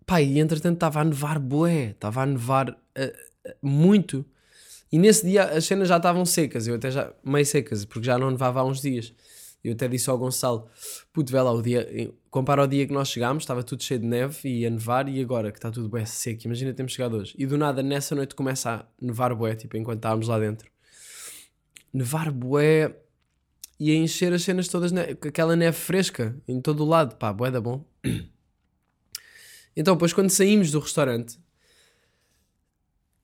pá, 0.05 0.21
e 0.21 0.39
entretanto 0.39 0.75
estava 0.75 1.01
a 1.01 1.03
nevar 1.03 1.39
bué, 1.39 1.91
estava 1.91 2.23
a 2.23 2.25
nevar 2.25 2.69
ah, 2.95 3.11
muito. 3.61 4.25
E 4.91 4.97
nesse 4.97 5.25
dia 5.25 5.43
as 5.43 5.65
cenas 5.65 5.89
já 5.89 5.97
estavam 5.97 6.25
secas, 6.25 6.67
eu 6.67 6.75
até 6.75 6.89
já, 6.89 7.11
meio 7.21 7.45
secas, 7.45 7.83
porque 7.83 8.05
já 8.05 8.17
não 8.17 8.31
nevava 8.31 8.61
há 8.61 8.63
uns 8.63 8.81
dias. 8.81 9.13
Eu 9.65 9.73
até 9.73 9.87
disse 9.87 10.09
ao 10.09 10.17
Gonçalo, 10.17 10.67
puto, 11.11 11.31
vê 11.31 11.41
lá, 11.41 11.51
o 11.51 11.61
dia, 11.61 12.13
compara 12.29 12.61
ao 12.61 12.67
dia 12.67 12.85
que 12.85 12.93
nós 12.93 13.09
chegámos, 13.09 13.43
estava 13.43 13.63
tudo 13.63 13.81
cheio 13.81 13.99
de 13.99 14.05
neve 14.05 14.47
e 14.47 14.65
a 14.65 14.69
nevar, 14.69 15.09
e 15.09 15.19
agora 15.21 15.51
que 15.51 15.57
está 15.57 15.71
tudo 15.71 15.89
bué 15.89 16.05
seco, 16.05 16.45
imagina 16.45 16.73
temos 16.73 16.91
chegado 16.91 17.17
hoje. 17.17 17.33
E 17.37 17.45
do 17.45 17.57
nada, 17.57 17.81
nessa 17.81 18.13
noite 18.13 18.35
começa 18.35 18.69
a 18.71 18.85
nevar 19.01 19.33
bué, 19.33 19.55
tipo, 19.55 19.75
enquanto 19.75 19.97
estávamos 19.97 20.27
lá 20.27 20.37
dentro. 20.37 20.69
Nevar 21.91 22.31
bué 22.31 22.95
e 23.79 23.91
a 23.91 23.95
encher 23.95 24.31
as 24.33 24.43
cenas 24.43 24.67
todas, 24.67 24.91
ne- 24.91 25.15
com 25.15 25.27
aquela 25.27 25.55
neve 25.55 25.77
fresca, 25.77 26.35
em 26.47 26.61
todo 26.61 26.83
o 26.83 26.87
lado, 26.87 27.15
pá, 27.15 27.33
bué 27.33 27.49
da 27.49 27.59
bom. 27.59 27.83
Então, 29.75 29.95
depois, 29.95 30.13
quando 30.13 30.29
saímos 30.29 30.71
do 30.71 30.79
restaurante, 30.79 31.37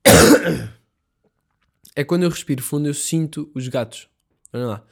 é 1.96 2.04
quando 2.04 2.24
eu 2.24 2.28
respiro 2.30 2.62
fundo, 2.62 2.88
eu 2.88 2.94
sinto 2.94 3.50
os 3.54 3.68
gatos. 3.68 4.08
Olha 4.52 4.66
lá. 4.66 4.86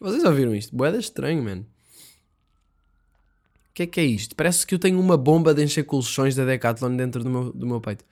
Vocês 0.00 0.24
ouviram 0.24 0.54
isto? 0.54 0.76
Boeda 0.76 0.98
estranho, 0.98 1.42
mano. 1.42 1.66
O 3.70 3.74
que 3.76 3.82
é 3.84 3.86
que 3.86 4.00
é 4.00 4.04
isto? 4.04 4.34
Parece 4.34 4.66
que 4.66 4.74
eu 4.74 4.78
tenho 4.78 4.98
uma 5.00 5.16
bomba 5.16 5.54
de 5.54 5.62
encher 5.62 5.84
colchões 5.84 6.34
da 6.34 6.44
Decathlon 6.44 6.96
dentro 6.96 7.22
do 7.22 7.30
meu, 7.30 7.52
do 7.52 7.66
meu 7.66 7.80
peito. 7.80 8.04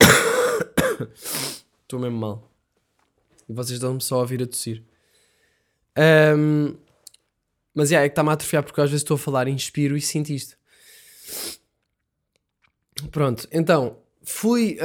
Estou 1.82 2.00
mesmo 2.00 2.18
mal. 2.18 2.50
E 3.48 3.52
vocês 3.52 3.76
estão-me 3.76 4.00
só 4.00 4.16
a 4.16 4.20
ouvir 4.20 4.42
a 4.42 4.46
tossir. 4.46 4.82
Ahm, 5.96 6.76
mas 7.74 7.90
yeah, 7.90 8.04
é 8.04 8.08
que 8.08 8.12
está-me 8.12 8.30
a 8.30 8.32
atrofiar 8.32 8.62
porque 8.64 8.80
às 8.80 8.90
vezes 8.90 9.02
estou 9.02 9.16
a 9.16 9.18
falar, 9.18 9.48
inspiro 9.48 9.96
e 9.96 10.00
sinto 10.00 10.30
isto. 10.30 10.56
Pronto, 13.10 13.46
então 13.52 14.03
fui. 14.24 14.76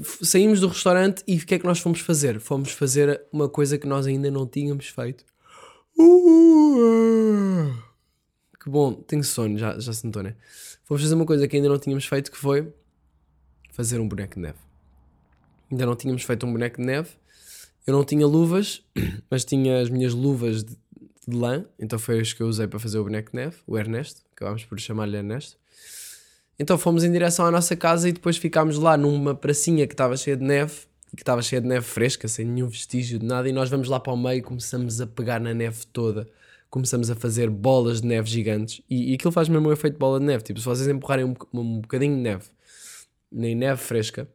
f- 0.00 0.24
saímos 0.24 0.60
do 0.60 0.68
restaurante 0.68 1.22
e 1.26 1.36
o 1.36 1.46
que 1.46 1.54
é 1.54 1.58
que 1.58 1.64
nós 1.66 1.78
fomos 1.78 2.00
fazer? 2.00 2.40
Fomos 2.40 2.72
fazer 2.72 3.22
uma 3.32 3.48
coisa 3.48 3.78
que 3.78 3.86
nós 3.86 4.06
ainda 4.06 4.30
não 4.30 4.46
tínhamos 4.46 4.88
feito. 4.88 5.24
Uh, 5.96 7.72
que 8.62 8.68
bom, 8.68 8.94
tenho 8.94 9.22
sono, 9.22 9.56
já, 9.58 9.78
já 9.78 9.92
se 9.92 10.04
notou, 10.06 10.22
né? 10.22 10.34
Fomos 10.84 11.02
fazer 11.02 11.14
uma 11.14 11.26
coisa 11.26 11.46
que 11.46 11.56
ainda 11.56 11.68
não 11.68 11.78
tínhamos 11.78 12.06
feito 12.06 12.30
que 12.30 12.36
foi 12.38 12.72
fazer 13.72 14.00
um 14.00 14.08
boneco 14.08 14.34
de 14.34 14.40
neve. 14.40 14.58
Ainda 15.70 15.86
não 15.86 15.96
tínhamos 15.96 16.22
feito 16.22 16.46
um 16.46 16.52
boneco 16.52 16.80
de 16.80 16.86
neve. 16.86 17.10
Eu 17.86 17.92
não 17.94 18.04
tinha 18.04 18.26
luvas, 18.26 18.82
mas 19.30 19.44
tinha 19.44 19.80
as 19.80 19.90
minhas 19.90 20.14
luvas 20.14 20.64
de, 20.64 20.76
de 21.28 21.36
lã, 21.36 21.64
então 21.78 21.98
foi 21.98 22.20
as 22.20 22.32
que 22.32 22.42
eu 22.42 22.46
usei 22.48 22.66
para 22.66 22.78
fazer 22.78 22.98
o 22.98 23.04
boneco 23.04 23.30
de 23.30 23.36
neve, 23.36 23.56
o 23.66 23.76
Ernesto, 23.78 24.22
acabámos 24.32 24.64
por 24.64 24.78
chamar-lhe 24.80 25.16
Ernesto. 25.16 25.58
Então 26.58 26.78
fomos 26.78 27.02
em 27.04 27.10
direção 27.10 27.46
à 27.46 27.50
nossa 27.50 27.74
casa 27.74 28.08
e 28.08 28.12
depois 28.12 28.36
ficámos 28.36 28.78
lá 28.78 28.96
numa 28.96 29.34
pracinha 29.34 29.86
que 29.86 29.94
estava 29.94 30.16
cheia 30.16 30.36
de 30.36 30.44
neve, 30.44 30.74
e 31.12 31.16
que 31.16 31.22
estava 31.22 31.42
cheia 31.42 31.60
de 31.60 31.68
neve 31.68 31.84
fresca, 31.84 32.28
sem 32.28 32.44
nenhum 32.44 32.68
vestígio 32.68 33.18
de 33.18 33.26
nada, 33.26 33.48
e 33.48 33.52
nós 33.52 33.68
vamos 33.68 33.88
lá 33.88 33.98
para 33.98 34.12
o 34.12 34.16
meio, 34.16 34.42
começamos 34.42 35.00
a 35.00 35.06
pegar 35.06 35.40
na 35.40 35.52
neve 35.52 35.86
toda, 35.92 36.28
começamos 36.70 37.10
a 37.10 37.14
fazer 37.14 37.50
bolas 37.50 38.00
de 38.00 38.06
neve 38.06 38.28
gigantes, 38.28 38.82
e, 38.88 39.12
e 39.12 39.14
aquilo 39.14 39.32
faz 39.32 39.48
mesmo 39.48 39.68
o 39.68 39.72
efeito 39.72 39.94
de 39.94 39.98
bola 39.98 40.18
de 40.18 40.26
neve, 40.26 40.44
tipo, 40.44 40.58
se 40.58 40.66
vocês 40.66 40.88
empurrarem 40.88 41.24
um, 41.24 41.34
um 41.52 41.80
bocadinho 41.80 42.16
de 42.16 42.22
neve, 42.22 42.44
nem 43.30 43.54
neve 43.54 43.80
fresca, 43.80 44.28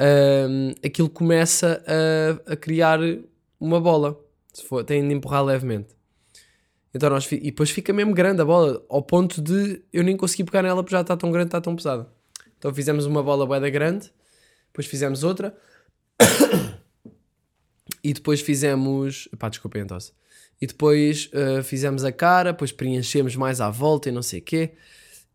hum, 0.00 0.74
aquilo 0.84 1.08
começa 1.08 1.82
a, 1.86 2.52
a 2.52 2.56
criar 2.56 3.00
uma 3.58 3.80
bola. 3.80 4.18
Se 4.52 4.62
for, 4.62 4.84
têm 4.84 5.06
de 5.06 5.14
empurrar 5.14 5.44
levemente. 5.44 5.95
Então 6.96 7.10
nós, 7.10 7.30
e 7.30 7.38
depois 7.38 7.70
fica 7.70 7.92
mesmo 7.92 8.14
grande 8.14 8.40
a 8.40 8.44
bola, 8.44 8.82
ao 8.88 9.02
ponto 9.02 9.42
de 9.42 9.82
eu 9.92 10.02
nem 10.02 10.16
conseguir 10.16 10.44
pegar 10.44 10.62
nela 10.62 10.82
porque 10.82 10.96
já 10.96 11.02
está 11.02 11.14
tão 11.14 11.30
grande, 11.30 11.48
está 11.48 11.60
tão 11.60 11.76
pesada. 11.76 12.08
Então 12.58 12.72
fizemos 12.72 13.04
uma 13.04 13.22
bola 13.22 13.44
boeda 13.44 13.68
grande, 13.68 14.10
depois 14.68 14.86
fizemos 14.86 15.22
outra, 15.22 15.54
e 18.02 18.14
depois 18.14 18.40
fizemos. 18.40 19.28
Pá, 19.38 19.50
desculpem 19.50 19.82
a 19.82 19.86
tosse. 19.86 20.12
E 20.58 20.66
depois 20.66 21.30
uh, 21.34 21.62
fizemos 21.62 22.02
a 22.02 22.10
cara, 22.10 22.52
depois 22.52 22.72
preenchemos 22.72 23.36
mais 23.36 23.60
à 23.60 23.68
volta 23.68 24.08
e 24.08 24.12
não 24.12 24.22
sei 24.22 24.40
o 24.40 24.42
quê. 24.42 24.72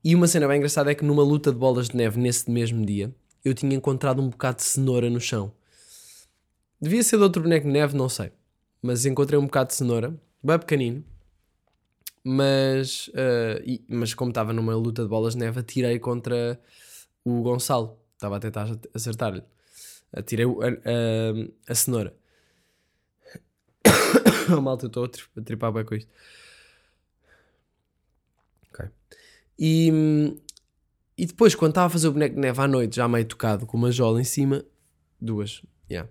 E 0.03 0.15
uma 0.15 0.27
cena 0.27 0.47
bem 0.47 0.57
engraçada 0.57 0.91
é 0.91 0.95
que 0.95 1.05
numa 1.05 1.21
luta 1.21 1.51
de 1.51 1.59
bolas 1.59 1.89
de 1.89 1.95
neve 1.95 2.19
nesse 2.19 2.49
mesmo 2.49 2.83
dia, 2.83 3.13
eu 3.45 3.53
tinha 3.53 3.75
encontrado 3.75 4.19
um 4.19 4.29
bocado 4.29 4.57
de 4.57 4.63
cenoura 4.63 5.11
no 5.11 5.21
chão. 5.21 5.53
Devia 6.81 7.03
ser 7.03 7.17
de 7.17 7.23
outro 7.23 7.43
boneco 7.43 7.67
de 7.67 7.71
neve, 7.71 7.95
não 7.95 8.09
sei. 8.09 8.31
Mas 8.81 9.05
encontrei 9.05 9.37
um 9.37 9.45
bocado 9.45 9.69
de 9.69 9.75
cenoura, 9.75 10.19
bem 10.43 10.57
pequenino. 10.57 11.10
Mas, 12.23 13.07
uh, 13.09 13.61
e- 13.65 13.83
mas 13.87 14.13
como 14.13 14.29
estava 14.31 14.53
numa 14.53 14.75
luta 14.75 15.01
de 15.03 15.09
bolas 15.09 15.33
de 15.33 15.39
neve, 15.39 15.59
atirei 15.59 15.99
contra 15.99 16.59
o 17.23 17.41
Gonçalo. 17.41 17.97
Estava 18.13 18.37
a 18.37 18.39
tentar 18.39 18.67
acertar-lhe. 18.93 19.43
Atirei 20.13 20.45
a, 20.45 20.49
a, 20.49 21.71
a 21.71 21.75
cenoura. 21.75 22.15
malta, 24.61 24.85
eu 24.85 24.87
estou 24.87 25.05
a 25.05 25.09
tri- 25.09 25.23
a 25.37 25.41
tripar 25.41 25.71
bem 25.71 25.85
com 25.85 25.95
isto. 25.95 26.09
Ok. 28.69 28.85
E, 29.57 29.91
e 31.17 31.25
depois, 31.25 31.55
quando 31.55 31.71
estava 31.71 31.87
a 31.87 31.89
fazer 31.89 32.07
o 32.07 32.11
boneco 32.11 32.35
de 32.35 32.41
neve 32.41 32.61
à 32.61 32.67
noite, 32.67 32.95
já 32.95 33.07
meio 33.07 33.25
tocado, 33.25 33.65
com 33.65 33.77
uma 33.77 33.91
jola 33.91 34.21
em 34.21 34.23
cima, 34.23 34.63
duas, 35.19 35.61
yeah. 35.89 36.09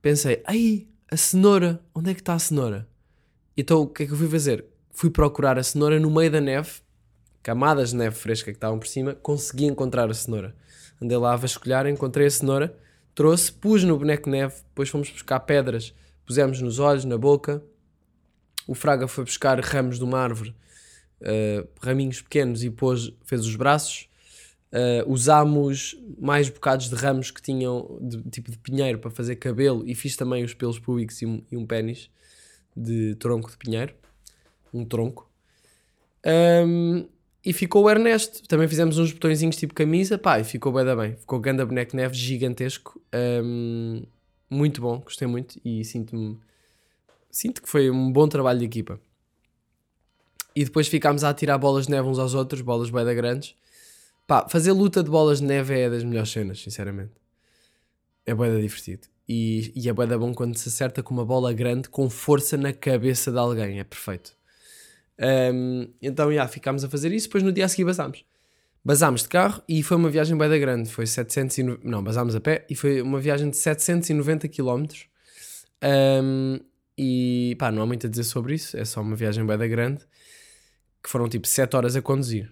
pensei, 0.00 0.42
ai, 0.46 0.86
a 1.10 1.16
cenoura, 1.16 1.80
onde 1.94 2.10
é 2.10 2.14
que 2.14 2.20
está 2.20 2.34
a 2.34 2.38
cenoura? 2.38 2.88
Então 3.56 3.80
o 3.82 3.86
que 3.86 4.02
é 4.02 4.06
que 4.06 4.12
eu 4.12 4.16
fui 4.16 4.28
fazer? 4.28 4.64
Fui 4.98 5.10
procurar 5.10 5.58
a 5.58 5.62
cenoura 5.62 6.00
no 6.00 6.10
meio 6.10 6.30
da 6.30 6.40
neve, 6.40 6.80
camadas 7.42 7.90
de 7.90 7.96
neve 7.96 8.16
fresca 8.16 8.50
que 8.50 8.56
estavam 8.56 8.78
por 8.78 8.88
cima, 8.88 9.14
consegui 9.14 9.66
encontrar 9.66 10.10
a 10.10 10.14
cenoura. 10.14 10.56
Andei 10.98 11.18
lá 11.18 11.34
a 11.34 11.36
vasculhar, 11.36 11.86
encontrei 11.86 12.26
a 12.26 12.30
cenoura, 12.30 12.74
trouxe, 13.14 13.52
pus 13.52 13.84
no 13.84 13.98
boneco 13.98 14.24
de 14.24 14.30
neve, 14.30 14.54
depois 14.68 14.88
fomos 14.88 15.10
buscar 15.10 15.40
pedras, 15.40 15.94
pusemos 16.24 16.62
nos 16.62 16.78
olhos, 16.78 17.04
na 17.04 17.18
boca. 17.18 17.62
O 18.66 18.74
Fraga 18.74 19.06
foi 19.06 19.24
buscar 19.24 19.60
ramos 19.60 19.98
de 19.98 20.04
uma 20.04 20.18
árvore, 20.18 20.56
uh, 21.20 21.68
raminhos 21.82 22.22
pequenos, 22.22 22.64
e 22.64 22.70
pôs, 22.70 23.12
fez 23.26 23.42
os 23.42 23.54
braços. 23.54 24.08
Uh, 24.72 25.12
usámos 25.12 25.94
mais 26.18 26.48
bocados 26.48 26.88
de 26.88 26.94
ramos 26.94 27.30
que 27.30 27.42
tinham 27.42 27.98
de, 28.00 28.22
tipo 28.30 28.50
de 28.50 28.56
pinheiro 28.56 28.98
para 28.98 29.10
fazer 29.10 29.36
cabelo 29.36 29.84
e 29.86 29.94
fiz 29.94 30.16
também 30.16 30.42
os 30.42 30.54
pelos 30.54 30.78
públicos 30.78 31.20
e 31.20 31.26
um, 31.26 31.42
e 31.52 31.56
um 31.58 31.66
pênis 31.66 32.10
de 32.74 33.14
tronco 33.16 33.50
de 33.50 33.58
pinheiro, 33.58 33.94
um 34.72 34.84
tronco. 34.84 35.30
Um, 36.26 37.06
e 37.44 37.52
ficou 37.52 37.84
o 37.84 37.90
Ernesto. 37.90 38.46
Também 38.48 38.66
fizemos 38.66 38.98
uns 38.98 39.12
botõezinhos 39.12 39.56
tipo 39.56 39.72
camisa, 39.72 40.18
pá, 40.18 40.40
e 40.40 40.44
ficou 40.44 40.72
bem 40.72 40.84
da 40.84 40.96
bem. 40.96 41.16
Ficou 41.16 41.38
ganda 41.38 41.64
boneco 41.64 41.92
de 41.92 41.96
neve 41.96 42.14
gigantesco. 42.14 43.00
Um, 43.14 44.02
muito 44.50 44.80
bom, 44.80 44.98
gostei 44.98 45.28
muito 45.28 45.60
e 45.64 45.84
sinto-me. 45.84 46.38
Sinto 47.30 47.62
que 47.62 47.68
foi 47.68 47.90
um 47.90 48.10
bom 48.10 48.28
trabalho 48.28 48.58
de 48.58 48.64
equipa. 48.64 48.98
E 50.54 50.64
depois 50.64 50.88
ficámos 50.88 51.22
a 51.22 51.28
atirar 51.28 51.58
bolas 51.58 51.86
de 51.86 51.92
neve 51.92 52.08
uns 52.08 52.18
aos 52.18 52.34
outros, 52.34 52.62
bolas 52.62 52.90
bem 52.90 53.04
da 53.04 53.12
grandes. 53.14 53.54
Pá, 54.26 54.48
fazer 54.48 54.72
luta 54.72 55.02
de 55.04 55.10
bolas 55.10 55.38
de 55.38 55.44
neve 55.44 55.78
é 55.78 55.88
das 55.88 56.02
melhores 56.02 56.30
cenas, 56.30 56.60
sinceramente. 56.60 57.12
É 58.24 58.34
bué 58.34 58.50
da 58.50 58.58
divertido. 58.58 59.06
E, 59.28 59.72
e 59.76 59.88
é 59.88 59.92
bué 59.92 60.06
da 60.06 60.18
bom 60.18 60.34
quando 60.34 60.56
se 60.56 60.68
acerta 60.68 61.02
com 61.02 61.14
uma 61.14 61.24
bola 61.24 61.52
grande 61.52 61.88
com 61.88 62.08
força 62.10 62.56
na 62.56 62.72
cabeça 62.72 63.30
de 63.30 63.38
alguém. 63.38 63.78
É 63.78 63.84
perfeito. 63.84 64.36
Um, 65.18 65.88
então, 66.00 66.32
já, 66.32 66.46
ficámos 66.46 66.84
a 66.84 66.88
fazer 66.88 67.12
isso. 67.12 67.28
Depois 67.28 67.42
no 67.42 67.52
dia 67.52 67.64
a 67.64 67.68
seguir 67.68 67.84
basámos. 67.84 68.24
Basámos 68.84 69.22
de 69.22 69.28
carro 69.28 69.62
e 69.68 69.82
foi 69.82 69.96
uma 69.96 70.08
viagem 70.08 70.36
bué 70.36 70.48
da 70.48 70.58
grande. 70.58 70.90
Foi 70.90 71.06
700 71.06 71.56
Não, 71.82 72.02
basámos 72.02 72.36
a 72.36 72.40
pé 72.40 72.64
e 72.70 72.76
foi 72.76 73.02
uma 73.02 73.20
viagem 73.20 73.50
de 73.50 73.56
790 73.56 74.48
km. 74.48 74.86
Um, 76.22 76.60
e 76.96 77.56
pá, 77.58 77.70
não 77.72 77.82
há 77.82 77.86
muito 77.86 78.06
a 78.06 78.10
dizer 78.10 78.24
sobre 78.24 78.54
isso. 78.54 78.76
É 78.76 78.84
só 78.84 79.00
uma 79.00 79.16
viagem 79.16 79.44
bué 79.44 79.56
da 79.56 79.66
grande. 79.66 80.04
Que 81.02 81.10
foram 81.10 81.28
tipo 81.28 81.46
7 81.46 81.74
horas 81.76 81.96
a 81.96 82.02
conduzir. 82.02 82.50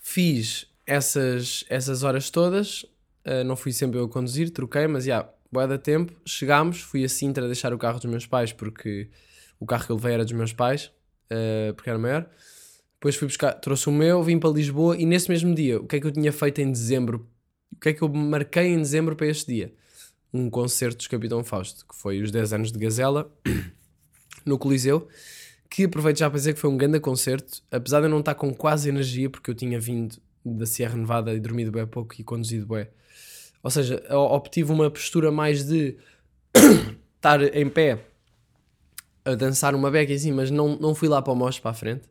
Fiz 0.00 0.66
essas, 0.86 1.64
essas 1.68 2.02
horas 2.02 2.30
todas. 2.30 2.82
Uh, 3.26 3.44
não 3.44 3.56
fui 3.56 3.72
sempre 3.72 3.98
eu 3.98 4.04
a 4.04 4.08
conduzir, 4.08 4.50
troquei, 4.50 4.86
mas 4.86 5.04
já, 5.04 5.28
boa 5.52 5.68
da 5.68 5.78
tempo. 5.78 6.12
Chegámos, 6.24 6.80
fui 6.80 7.04
a 7.04 7.08
Sintra 7.08 7.46
deixar 7.46 7.72
o 7.74 7.78
carro 7.78 8.00
dos 8.00 8.10
meus 8.10 8.26
pais, 8.26 8.52
porque 8.52 9.08
o 9.60 9.66
carro 9.66 9.84
que 9.84 9.92
eu 9.92 9.96
levei 9.96 10.14
era 10.14 10.24
dos 10.24 10.32
meus 10.32 10.52
pais, 10.52 10.90
uh, 11.30 11.74
porque 11.74 11.90
era 11.90 11.98
maior. 11.98 12.28
Depois 12.94 13.14
fui 13.14 13.28
buscar, 13.28 13.52
trouxe 13.52 13.88
o 13.88 13.92
meu, 13.92 14.22
vim 14.22 14.38
para 14.38 14.50
Lisboa 14.50 14.96
e 14.96 15.06
nesse 15.06 15.28
mesmo 15.30 15.54
dia, 15.54 15.80
o 15.80 15.86
que 15.86 15.96
é 15.96 16.00
que 16.00 16.06
eu 16.06 16.10
tinha 16.10 16.32
feito 16.32 16.60
em 16.60 16.70
dezembro? 16.70 17.28
O 17.72 17.76
que 17.78 17.90
é 17.90 17.92
que 17.92 18.02
eu 18.02 18.08
marquei 18.08 18.66
em 18.68 18.78
dezembro 18.78 19.14
para 19.14 19.26
este 19.26 19.54
dia? 19.54 19.72
Um 20.32 20.50
concerto 20.50 20.98
dos 20.98 21.06
Capitão 21.06 21.44
Fausto, 21.44 21.86
que 21.86 21.94
foi 21.94 22.20
os 22.20 22.30
10 22.30 22.52
anos 22.52 22.72
de 22.72 22.78
Gazela, 22.78 23.32
no 24.44 24.58
Coliseu, 24.58 25.08
que 25.68 25.84
aproveito 25.84 26.18
já 26.18 26.28
para 26.28 26.38
dizer 26.38 26.54
que 26.54 26.60
foi 26.60 26.68
um 26.68 26.76
grande 26.76 27.00
concerto, 27.00 27.62
apesar 27.70 28.00
de 28.00 28.06
eu 28.06 28.10
não 28.10 28.20
estar 28.20 28.34
com 28.34 28.52
quase 28.52 28.88
energia, 28.88 29.30
porque 29.30 29.50
eu 29.50 29.54
tinha 29.54 29.78
vindo 29.78 30.16
da 30.44 30.66
Sierra 30.66 30.96
Nevada 30.96 31.32
e 31.32 31.40
dormido 31.40 31.70
bem 31.70 31.86
pouco 31.86 32.14
e 32.18 32.24
conduzido 32.24 32.66
bem. 32.66 32.88
Ou 33.62 33.70
seja, 33.70 34.02
obtive 34.10 34.72
uma 34.72 34.90
postura 34.90 35.30
mais 35.30 35.64
de 35.66 35.96
estar 37.16 37.42
em 37.54 37.68
pé 37.68 38.09
a 39.24 39.34
dançar 39.34 39.74
uma 39.74 39.90
beca 39.90 40.12
assim, 40.12 40.32
mas 40.32 40.50
não, 40.50 40.76
não 40.76 40.94
fui 40.94 41.08
lá 41.08 41.20
para 41.20 41.32
o 41.32 41.36
mocho 41.36 41.60
para 41.60 41.70
a 41.70 41.74
frente. 41.74 42.04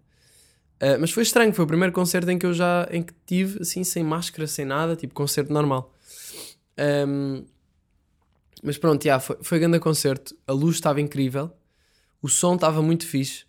Uh, 0.82 0.96
mas 1.00 1.12
foi 1.12 1.24
estranho, 1.24 1.54
foi 1.54 1.66
o 1.66 1.68
primeiro 1.68 1.94
concerto 1.94 2.30
em 2.32 2.40
que 2.40 2.46
eu 2.46 2.54
já 2.54 2.88
em 2.90 3.04
que 3.04 3.14
tive 3.26 3.62
assim, 3.62 3.84
sem 3.84 4.04
máscara, 4.04 4.48
sem 4.48 4.66
nada, 4.66 4.96
tipo 4.96 5.14
concerto 5.14 5.52
normal. 5.52 5.94
Um, 7.08 7.44
mas 8.64 8.78
pronto, 8.78 9.04
yeah, 9.04 9.20
foi, 9.20 9.38
foi 9.42 9.60
grande 9.60 9.80
concerto, 9.80 10.36
a 10.48 10.54
luz 10.54 10.76
estava 10.76 11.02
incrível, 11.02 11.52
o 12.22 12.30
som 12.30 12.56
estava 12.56 12.82
muito 12.82 13.06
fixe. 13.06 13.46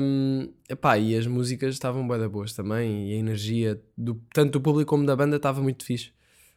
Um, 0.00 0.52
epá, 0.68 0.98
e 0.98 1.16
as 1.16 1.26
músicas 1.26 1.74
estavam 1.74 2.06
bem 2.06 2.18
da 2.18 2.28
boas 2.28 2.52
também, 2.52 3.10
e 3.10 3.14
a 3.14 3.18
energia 3.18 3.80
do, 3.96 4.20
tanto 4.32 4.52
do 4.52 4.60
público 4.60 4.90
como 4.90 5.06
da 5.06 5.16
banda 5.16 5.36
estava 5.36 5.60
muito 5.60 5.84
fixe. 5.84 6.12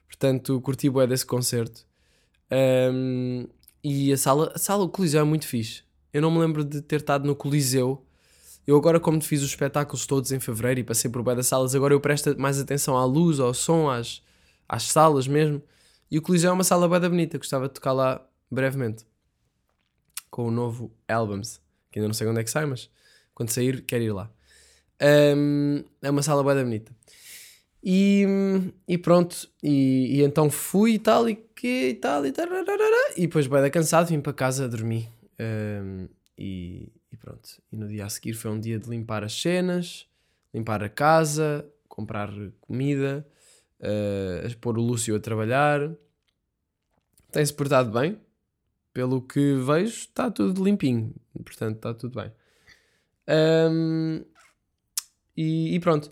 Portanto, 0.08 0.60
curti 0.62 0.90
bué 0.90 1.08
desse 1.08 1.26
concerto. 1.26 1.86
Um, 2.52 3.48
e 3.84 4.12
a 4.12 4.18
sala, 4.18 4.52
a 4.56 4.58
sala, 4.58 4.84
o 4.84 4.90
Coliseu 4.90 5.22
é 5.22 5.24
muito 5.24 5.48
fixe. 5.48 5.84
Eu 6.14 6.22
não 6.22 6.32
me 6.32 6.40
lembro 6.40 6.64
de 6.64 6.82
ter 6.82 6.98
estado 6.98 7.26
no 7.26 7.36
Coliseu. 7.36 8.04
Eu 8.66 8.76
agora, 8.78 9.00
como 9.00 9.22
fiz 9.22 9.42
os 9.42 9.50
espetáculos 9.50 10.06
todos 10.06 10.32
em 10.32 10.40
fevereiro 10.40 10.80
e 10.80 10.84
passei 10.84 11.10
por 11.10 11.24
bué 11.24 11.36
das 11.36 11.48
salas, 11.48 11.74
agora 11.74 11.94
eu 11.94 12.00
presto 12.00 12.40
mais 12.40 12.60
atenção 12.60 12.98
à 12.98 13.06
luz, 13.06 13.40
ao 13.40 13.54
som, 13.54 13.90
às, 13.90 14.22
às 14.68 14.84
salas 14.84 15.28
mesmo. 15.28 15.62
E 16.12 16.18
o 16.18 16.22
Coliseu 16.22 16.52
é 16.52 16.54
uma 16.54 16.64
sala 16.64 16.88
bué 16.88 17.00
da 17.00 17.10
bonita. 17.10 17.38
Gostava 17.38 17.68
de 17.68 17.74
tocar 17.74 17.94
lá 17.94 18.26
brevemente. 18.50 19.06
Com 20.30 20.48
o 20.48 20.52
novo 20.52 20.92
Albums. 21.08 21.62
Que 21.92 22.00
ainda 22.00 22.08
não 22.08 22.14
sei 22.14 22.28
quando 22.28 22.40
é 22.40 22.44
que 22.44 22.52
sai, 22.52 22.66
mas 22.66 22.90
quando 23.34 23.50
sair, 23.50 23.82
quero 23.82 24.04
ir 24.04 24.12
lá. 24.12 24.30
Um, 25.02 25.84
é 26.02 26.10
uma 26.10 26.22
sala 26.22 26.44
bué 26.44 26.56
da 26.56 26.64
bonita. 26.64 26.92
E, 27.84 28.26
e 28.88 28.98
pronto, 28.98 29.50
e, 29.64 30.18
e 30.18 30.24
então 30.24 30.50
fui 30.50 30.96
e 30.96 31.00
tal, 31.00 31.30
e 31.30 31.36
que 31.36 31.90
e 31.90 31.94
tal, 31.96 32.26
e, 32.26 32.32
tararara, 32.32 33.14
e 33.16 33.22
depois 33.22 33.48
bué 33.48 33.62
da 33.62 33.70
cansado, 33.70 34.08
vim 34.08 34.20
para 34.20 34.34
casa 34.34 34.68
dormir. 34.68 35.10
Um, 35.40 36.08
e, 36.38 36.92
e 37.12 37.18
pronto. 37.18 37.62
E 37.72 37.76
no 37.76 37.88
dia 37.88 38.06
a 38.06 38.10
seguir 38.10 38.34
foi 38.34 38.52
um 38.52 38.60
dia 38.60 38.80
de 38.80 38.90
limpar 38.90 39.24
as 39.24 39.34
cenas, 39.34 40.08
limpar 40.54 40.84
a 40.84 40.90
casa, 40.90 41.70
comprar 41.88 42.30
comida, 42.62 43.26
uh, 43.80 44.58
pôr 44.58 44.78
o 44.78 44.82
Lúcio 44.82 45.16
a 45.16 45.20
trabalhar. 45.20 45.92
Tem-se 47.32 47.54
portado 47.54 47.92
bem, 47.92 48.20
pelo 48.94 49.22
que 49.22 49.56
vejo, 49.56 49.94
está 49.94 50.32
tudo 50.32 50.64
limpinho, 50.64 51.14
portanto 51.44 51.76
está 51.76 51.94
tudo 51.94 52.22
bem. 52.22 52.32
Um, 53.30 54.24
e, 55.38 55.76
e, 55.76 55.80
pronto. 55.80 56.12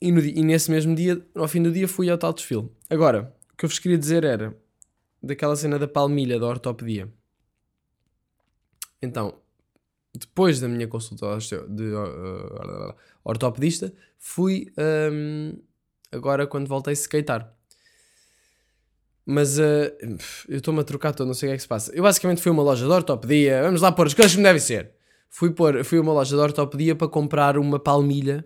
E, 0.00 0.10
no, 0.10 0.20
e, 0.20 0.42
nesse 0.42 0.70
mesmo 0.70 0.94
dia, 0.94 1.24
ao 1.34 1.46
fim 1.46 1.62
do 1.62 1.70
dia, 1.70 1.86
fui 1.86 2.08
ao 2.08 2.18
tal 2.18 2.32
desfile. 2.32 2.70
Agora, 2.88 3.34
o 3.52 3.56
que 3.56 3.64
eu 3.64 3.68
vos 3.68 3.78
queria 3.78 3.98
dizer 3.98 4.24
era 4.24 4.56
daquela 5.22 5.56
cena 5.56 5.78
da 5.78 5.86
palmilha 5.86 6.38
da 6.38 6.46
ortopedia. 6.46 7.08
Então, 9.02 9.34
depois 10.14 10.60
da 10.60 10.68
minha 10.68 10.88
consulta 10.88 11.38
de 11.68 11.84
uh, 11.84 12.94
ortopedista, 13.24 13.92
fui 14.18 14.72
um, 15.12 15.58
agora 16.10 16.46
quando 16.46 16.66
voltei 16.66 16.92
a 16.92 16.94
skatear. 16.94 17.52
Mas 19.24 19.58
uh, 19.58 19.62
eu 20.48 20.58
estou-me 20.58 20.80
a 20.80 20.84
trocar 20.84 21.12
todo, 21.12 21.26
não 21.26 21.34
sei 21.34 21.48
o 21.48 21.50
que 21.50 21.54
é 21.54 21.56
que 21.56 21.62
se 21.62 21.68
passa. 21.68 21.92
Eu 21.94 22.02
basicamente 22.02 22.40
fui 22.40 22.50
a 22.50 22.52
uma 22.52 22.62
loja 22.62 22.86
de 22.86 22.92
ortopedia, 22.92 23.62
vamos 23.62 23.80
lá 23.80 23.92
pôr 23.92 24.06
as 24.06 24.14
coisas 24.14 24.32
como 24.34 24.44
devem 24.44 24.60
ser. 24.60 24.92
Fui, 25.28 25.50
pôr, 25.50 25.84
fui 25.84 25.98
a 25.98 26.00
uma 26.00 26.12
loja 26.12 26.34
de 26.34 26.40
ortopedia 26.40 26.94
para 26.94 27.08
comprar 27.08 27.58
uma 27.58 27.78
palmilha, 27.78 28.44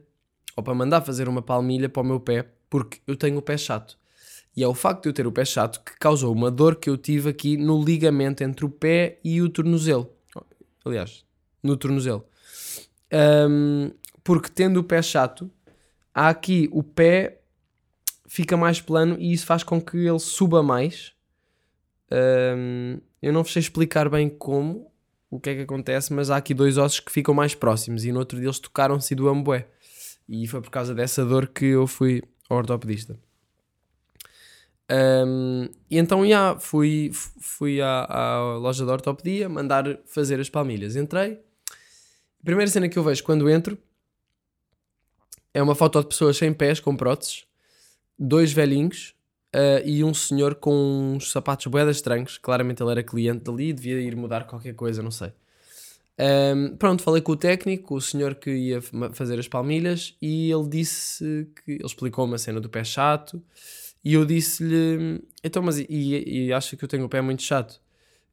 ou 0.57 0.63
para 0.63 0.75
mandar 0.75 1.03
fazer 1.03 1.29
uma 1.29 1.43
palmilha 1.43 1.89
para 1.89 2.03
o 2.03 2.05
meu 2.05 2.19
pé, 2.19 2.51
porque 2.69 2.99
eu 3.07 3.15
tenho 3.15 3.39
o 3.39 3.43
pé 3.43 3.57
chato. 3.57 3.99
E 4.57 4.65
é 4.65 4.67
o 4.67 4.75
facto 4.75 5.05
de 5.05 5.11
eu 5.11 5.13
ter 5.13 5.27
o 5.27 5.33
pé 5.33 5.45
chato 5.45 5.81
que 5.85 5.97
causou 5.99 6.33
uma 6.33 6.51
dor 6.51 6.77
que 6.77 6.91
eu 6.91 6.97
tive 6.97 7.31
aqui 7.31 7.57
no 7.57 7.83
ligamento 7.83 8.43
entre 8.43 8.65
o 8.65 8.69
pé 8.69 9.21
e 9.23 9.41
o 9.41 9.49
tornozelo. 9.49 10.11
Aliás, 10.85 11.25
no 11.63 11.77
tornozelo. 11.77 12.25
Um, 13.13 13.91
porque 14.23 14.49
tendo 14.49 14.79
o 14.79 14.85
pé 14.85 15.03
chato, 15.03 15.51
há 16.15 16.29
aqui 16.29 16.69
o 16.73 16.83
pé 16.83 17.41
fica 18.27 18.57
mais 18.57 18.81
plano 18.81 19.17
e 19.19 19.33
isso 19.33 19.47
faz 19.47 19.63
com 19.63 19.81
que 19.81 19.97
ele 19.97 20.19
suba 20.19 20.63
mais. 20.63 21.13
Um, 22.13 23.01
eu 23.21 23.33
não 23.33 23.43
vos 23.43 23.53
sei 23.53 23.61
explicar 23.61 24.09
bem 24.09 24.29
como, 24.29 24.91
o 25.31 25.39
que 25.39 25.51
é 25.51 25.55
que 25.55 25.63
acontece, 25.63 26.13
mas 26.13 26.31
há 26.31 26.37
aqui 26.37 26.55
dois 26.55 26.79
ossos 26.79 27.01
que 27.01 27.13
ficam 27.13 27.35
mais 27.35 27.55
próximos 27.55 28.05
e 28.05 28.13
no 28.13 28.19
outro 28.19 28.39
deles 28.39 28.59
tocaram-se 28.59 29.15
do 29.15 29.29
ambué. 29.29 29.69
E 30.29 30.47
foi 30.47 30.61
por 30.61 30.71
causa 30.71 30.95
dessa 30.95 31.25
dor 31.25 31.49
que 31.49 31.67
eu 31.67 31.87
fui 31.87 32.23
ao 32.49 32.59
ortopedista. 32.59 33.19
Um, 34.91 35.69
e 35.89 35.99
então, 35.99 36.27
já, 36.27 36.59
fui, 36.59 37.13
fui 37.13 37.81
à, 37.81 38.05
à, 38.05 38.57
loja 38.57 38.85
de 38.85 38.91
ortopedia 38.91 39.49
mandar 39.49 40.01
fazer 40.05 40.41
as 40.41 40.51
palmilhas. 40.51 40.97
Entrei. 40.97 41.41
A 42.41 42.45
primeira 42.45 42.71
cena 42.71 42.89
que 42.89 42.99
eu 42.99 43.05
vejo 43.05 43.23
quando 43.23 43.49
entro 43.49 43.79
é 45.55 45.63
uma 45.63 45.75
foto 45.75 46.01
de 46.01 46.09
pessoas 46.09 46.37
sem 46.37 46.53
pés, 46.53 46.81
com 46.81 46.97
próteses, 46.97 47.45
dois 48.19 48.53
velhinhos 48.53 49.15
uh, 49.55 49.87
e 49.87 50.03
um 50.03 50.15
senhor 50.15 50.55
com 50.57 51.15
uns 51.15 51.31
sapatos 51.31 51.67
boedas 51.67 51.97
estranhos. 51.97 52.39
Claramente 52.39 52.83
ele 52.83 52.91
era 52.91 53.03
cliente 53.03 53.45
dali, 53.45 53.73
devia 53.73 54.01
ir 54.01 54.17
mudar 54.17 54.45
qualquer 54.45 54.75
coisa, 54.75 55.03
não 55.03 55.11
sei. 55.11 55.33
Um, 56.19 56.77
pronto, 56.77 57.03
falei 57.03 57.23
com 57.23 57.33
o 57.33 57.37
técnico, 57.37 57.95
o 57.95 58.01
senhor 58.01 58.35
que 58.35 58.51
ia 58.51 58.83
fazer 59.13 59.39
as 59.39 59.49
palmilhas, 59.49 60.15
e 60.21 60.51
ele 60.51 60.69
disse 60.69 61.49
que 61.65 61.73
ele 61.73 61.87
explicou 61.87 62.25
uma 62.27 62.37
cena 62.39 62.61
do 62.61 62.69
pé 62.69 62.85
chato. 62.85 63.43
E 64.05 64.15
eu 64.15 64.25
disse-lhe, 64.25 65.23
então, 65.45 65.63
mas 65.63 65.79
e, 65.79 65.87
e 65.89 66.53
acha 66.53 66.77
que 66.77 66.85
eu 66.85 66.89
tenho 66.89 67.05
o 67.05 67.09
pé 67.09 67.21
muito 67.21 67.43
chato? 67.43 67.81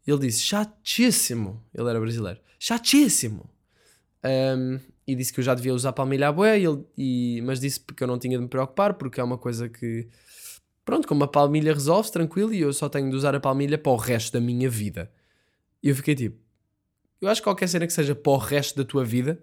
Ele 0.06 0.20
disse, 0.20 0.42
chatíssimo. 0.42 1.62
Ele 1.74 1.90
era 1.90 2.00
brasileiro, 2.00 2.40
chatíssimo. 2.58 3.50
Um, 4.24 4.80
e 5.06 5.16
disse 5.16 5.32
que 5.32 5.40
eu 5.40 5.44
já 5.44 5.54
devia 5.54 5.74
usar 5.74 5.94
palmilha 5.94 6.30
à 6.30 6.32
boé, 6.32 6.58
mas 7.44 7.60
disse 7.60 7.80
que 7.80 8.04
eu 8.04 8.08
não 8.08 8.20
tinha 8.20 8.38
de 8.38 8.44
me 8.44 8.50
preocupar, 8.50 8.94
porque 8.96 9.20
é 9.20 9.24
uma 9.24 9.38
coisa 9.38 9.70
que, 9.70 10.08
pronto, 10.84 11.08
com 11.08 11.14
uma 11.14 11.28
palmilha 11.28 11.74
resolve-se 11.74 12.12
tranquilo 12.12 12.54
e 12.54 12.62
eu 12.62 12.74
só 12.74 12.90
tenho 12.90 13.10
de 13.10 13.16
usar 13.16 13.34
a 13.36 13.40
palmilha 13.40 13.78
para 13.78 13.92
o 13.92 13.96
resto 13.96 14.34
da 14.34 14.42
minha 14.42 14.70
vida. 14.70 15.12
E 15.82 15.90
eu 15.90 15.96
fiquei 15.96 16.16
tipo, 16.16 16.38
eu 17.22 17.30
acho 17.30 17.42
que 17.42 17.46
qualquer 17.46 17.68
cena 17.68 17.88
que 17.88 17.94
seja 17.94 18.14
para 18.14 18.32
o 18.32 18.38
resto 18.38 18.78
da 18.78 18.84
tua 18.84 19.06
vida 19.06 19.42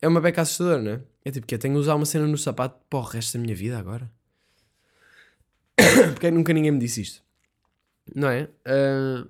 é 0.00 0.06
uma 0.06 0.20
beca 0.20 0.42
assustadora, 0.42 0.82
não 0.82 0.90
é? 0.92 1.00
É 1.24 1.30
tipo 1.30 1.46
que 1.46 1.54
eu 1.54 1.58
tenho 1.58 1.74
de 1.74 1.80
usar 1.80 1.96
uma 1.96 2.06
cena 2.06 2.26
no 2.26 2.38
sapato 2.38 2.78
para 2.88 2.98
o 2.98 3.02
resto 3.02 3.36
da 3.36 3.42
minha 3.42 3.54
vida 3.54 3.78
agora. 3.78 4.10
porque 6.12 6.30
nunca 6.30 6.52
ninguém 6.52 6.72
me 6.72 6.78
disse 6.78 7.02
isto, 7.02 7.22
não 8.14 8.28
é? 8.28 8.48
Uh, 8.66 9.28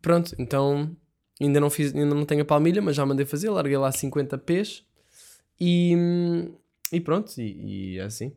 pronto, 0.00 0.34
então 0.38 0.96
Ainda 1.40 1.60
não, 1.60 1.70
fiz, 1.70 1.94
ainda 1.94 2.14
não 2.14 2.24
tenho 2.24 2.42
a 2.42 2.44
palmilha, 2.44 2.82
mas 2.82 2.96
já 2.96 3.06
mandei 3.06 3.24
fazer. 3.24 3.48
Larguei 3.48 3.76
lá 3.76 3.92
50 3.92 4.36
P's 4.38 4.82
e, 5.60 5.96
e 6.92 7.00
pronto, 7.00 7.32
e, 7.40 7.94
e 7.94 7.98
é 7.98 8.02
assim. 8.02 8.32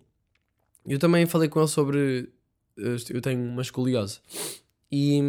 Eu 0.86 0.99
também 0.99 1.25
falei 1.25 1.49
com 1.49 1.60
ele 1.60 1.67
sobre. 1.67 2.29
Eu 2.77 3.21
tenho 3.21 3.41
uma 3.41 3.62
escoliose 3.62 4.19
e, 4.91 5.19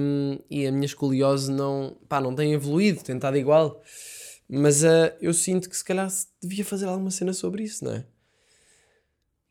e 0.48 0.66
a 0.66 0.72
minha 0.72 0.86
escoliose 0.86 1.50
não, 1.50 1.96
pá, 2.08 2.20
não 2.20 2.34
tem 2.34 2.52
evoluído, 2.52 3.02
tem 3.02 3.16
estado 3.16 3.36
igual. 3.36 3.82
Mas 4.48 4.82
uh, 4.82 5.12
eu 5.20 5.32
sinto 5.32 5.68
que 5.68 5.76
se 5.76 5.84
calhar 5.84 6.10
devia 6.42 6.64
fazer 6.64 6.86
alguma 6.86 7.10
cena 7.10 7.32
sobre 7.32 7.64
isso, 7.64 7.84
não 7.84 7.92
é? 7.92 8.04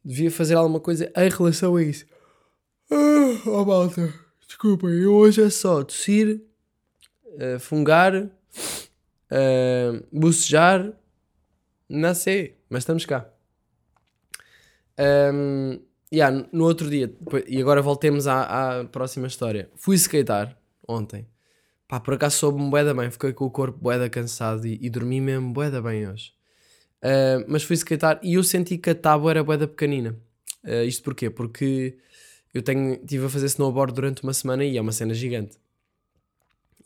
Devia 0.03 0.31
fazer 0.31 0.55
alguma 0.55 0.79
coisa 0.79 1.11
em 1.15 1.29
relação 1.29 1.75
a 1.75 1.83
isso. 1.83 2.05
Oh 2.93 3.63
malta, 3.63 4.13
desculpem, 4.45 4.89
eu 4.89 5.13
hoje 5.13 5.41
é 5.41 5.49
só 5.49 5.81
tossir 5.81 6.41
uh, 7.25 7.57
fungar, 7.57 8.13
uh, 8.13 8.29
bucejar, 10.11 10.91
não 11.87 12.13
sei, 12.13 12.57
mas 12.69 12.81
estamos 12.81 13.05
cá. 13.05 13.29
Um, 14.99 15.79
yeah, 16.11 16.45
no 16.51 16.65
outro 16.65 16.89
dia, 16.89 17.15
e 17.47 17.61
agora 17.61 17.81
voltemos 17.81 18.27
à, 18.27 18.81
à 18.81 18.83
próxima 18.83 19.27
história. 19.27 19.69
Fui 19.77 19.95
skatear 19.95 20.57
ontem. 20.85 21.25
Pá, 21.87 21.97
por 21.97 22.15
acaso 22.15 22.39
soube-me 22.39 22.69
boeda 22.69 22.93
bem, 22.93 23.09
fiquei 23.09 23.31
com 23.31 23.45
o 23.45 23.51
corpo 23.51 23.79
boeda 23.79 24.09
cansado 24.09 24.67
e, 24.67 24.77
e 24.81 24.89
dormi 24.89 25.21
mesmo 25.21 25.53
boeda 25.53 25.81
bem 25.81 26.09
hoje. 26.09 26.33
Uh, 27.01 27.45
mas 27.47 27.63
fui 27.63 27.77
skatear 27.77 28.19
e 28.21 28.33
eu 28.33 28.43
senti 28.43 28.77
que 28.77 28.89
a 28.89 28.95
tábua 28.95 29.31
era 29.31 29.43
boeda 29.45 29.65
pequenina. 29.65 30.19
Uh, 30.61 30.83
isto 30.83 31.03
porquê? 31.03 31.29
Porque 31.29 31.97
eu 32.53 32.61
tenho, 32.61 32.93
estive 32.93 33.25
a 33.25 33.29
fazer 33.29 33.45
snowboard 33.47 33.93
durante 33.93 34.23
uma 34.23 34.33
semana 34.33 34.63
e 34.63 34.77
é 34.77 34.81
uma 34.81 34.91
cena 34.91 35.13
gigante. 35.13 35.57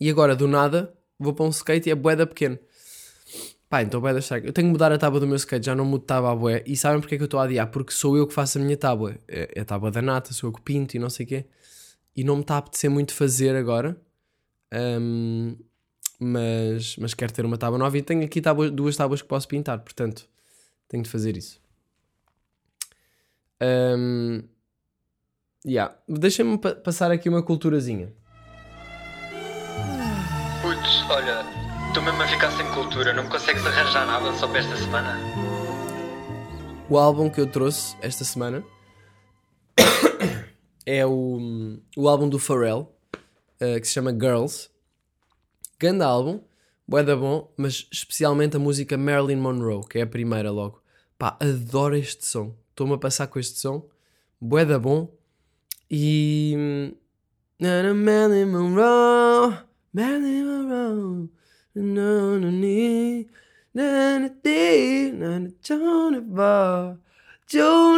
E 0.00 0.10
agora, 0.10 0.36
do 0.36 0.46
nada, 0.46 0.94
vou 1.18 1.32
para 1.32 1.44
um 1.46 1.50
skate 1.50 1.88
e 1.88 1.92
é 1.92 1.94
boeda 1.94 2.26
pequeno. 2.26 2.58
Pá, 3.68 3.82
então 3.82 4.00
boeda 4.00 4.20
estranho. 4.20 4.46
Eu 4.46 4.52
tenho 4.52 4.68
que 4.68 4.72
mudar 4.72 4.92
a 4.92 4.98
tábua 4.98 5.18
do 5.18 5.26
meu 5.26 5.36
skate, 5.36 5.66
já 5.66 5.74
não 5.74 5.84
mudo 5.84 6.04
tábua 6.04 6.32
a 6.32 6.36
bué. 6.36 6.62
E 6.66 6.76
sabem 6.76 7.00
porque 7.00 7.16
é 7.16 7.18
que 7.18 7.22
eu 7.24 7.26
estou 7.26 7.40
a 7.40 7.44
adiar? 7.44 7.68
Porque 7.70 7.92
sou 7.92 8.16
eu 8.16 8.26
que 8.26 8.32
faço 8.32 8.58
a 8.58 8.60
minha 8.60 8.76
tábua. 8.76 9.16
É, 9.26 9.50
é 9.56 9.60
a 9.60 9.64
tábua 9.64 9.90
da 9.90 10.00
nata, 10.00 10.32
sou 10.32 10.50
eu 10.50 10.52
que 10.52 10.62
pinto 10.62 10.94
e 10.96 10.98
não 10.98 11.10
sei 11.10 11.26
o 11.26 11.28
quê. 11.28 11.44
E 12.14 12.22
não 12.22 12.36
me 12.36 12.42
está 12.42 12.54
a 12.54 12.58
apetecer 12.58 12.90
muito 12.90 13.12
fazer 13.12 13.56
agora. 13.56 13.96
Um, 14.72 15.56
mas, 16.18 16.96
mas 16.96 17.14
quero 17.14 17.32
ter 17.32 17.44
uma 17.44 17.58
tábua 17.58 17.78
nova 17.78 17.96
e 17.98 18.02
tenho 18.02 18.24
aqui 18.24 18.40
duas 18.72 18.96
tábuas 18.96 19.20
que 19.20 19.28
posso 19.28 19.46
pintar, 19.46 19.78
portanto, 19.80 20.26
tenho 20.88 21.02
de 21.02 21.10
fazer 21.10 21.36
isso. 21.36 21.60
Um, 23.60 24.42
yeah. 25.66 25.94
Deixem-me 26.08 26.58
pa 26.58 26.74
passar 26.74 27.10
aqui 27.10 27.28
uma 27.28 27.42
culturazinha. 27.42 28.12
Olha, 31.08 31.44
estou 31.88 32.02
mesmo 32.02 32.22
a 32.22 32.26
ficar 32.26 32.50
sem 32.50 32.66
cultura, 32.72 33.12
não 33.12 33.24
me 33.24 33.30
consegues 33.30 33.64
arranjar 33.64 34.06
nada 34.06 34.32
só 34.34 34.48
para 34.48 34.58
esta 34.58 34.76
semana? 34.76 35.16
O 36.88 36.98
álbum 36.98 37.30
que 37.30 37.40
eu 37.40 37.46
trouxe 37.46 37.96
esta 38.00 38.24
semana 38.24 38.64
é 40.84 41.06
o, 41.06 41.78
o 41.96 42.08
álbum 42.08 42.28
do 42.28 42.38
Pharrell, 42.38 42.92
uh, 43.60 43.80
que 43.80 43.86
se 43.86 43.94
chama 43.94 44.12
Girls. 44.12 44.68
Grande 45.78 46.02
álbum, 46.02 46.40
da 46.88 47.16
bom, 47.16 47.52
mas 47.56 47.88
especialmente 47.92 48.56
a 48.56 48.58
música 48.58 48.96
Marilyn 48.96 49.36
Monroe, 49.36 49.86
que 49.88 49.98
é 49.98 50.02
a 50.02 50.06
primeira 50.06 50.50
logo. 50.50 50.82
Pá, 51.18 51.36
adoro 51.40 51.96
este 51.96 52.26
som. 52.26 52.54
Estou-me 52.70 52.94
a 52.94 52.98
passar 52.98 53.26
com 53.26 53.38
este 53.38 53.58
som. 53.58 53.88
da 54.40 54.78
bom. 54.78 55.12
E. 55.90 56.92
Marilyn 57.60 58.46
Monroe, 58.46 59.58
Marilyn 59.92 60.44
Monroe, 60.44 61.28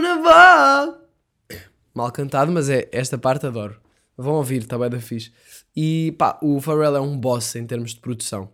of 0.05 0.29
Arc. 0.29 1.01
Mal 1.94 2.12
cantado, 2.12 2.53
mas 2.53 2.68
é 2.68 2.88
esta 2.92 3.16
parte 3.16 3.46
adoro. 3.46 3.81
Vão 4.16 4.35
ouvir, 4.35 4.62
está 4.62 4.79
bem 4.79 4.90
da 4.90 5.01
fixe. 5.01 5.33
E 5.74 6.14
pá, 6.18 6.38
o 6.42 6.61
Pharrell 6.61 6.96
é 6.96 7.01
um 7.01 7.18
boss 7.18 7.55
em 7.57 7.66
termos 7.66 7.94
de 7.94 8.01
produção. 8.01 8.53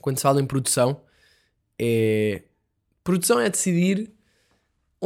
Quando 0.00 0.18
se 0.18 0.22
fala 0.22 0.40
em 0.40 0.46
produção, 0.46 1.00
é. 1.78 2.42
Produção 3.02 3.38
é 3.40 3.48
decidir 3.48 4.10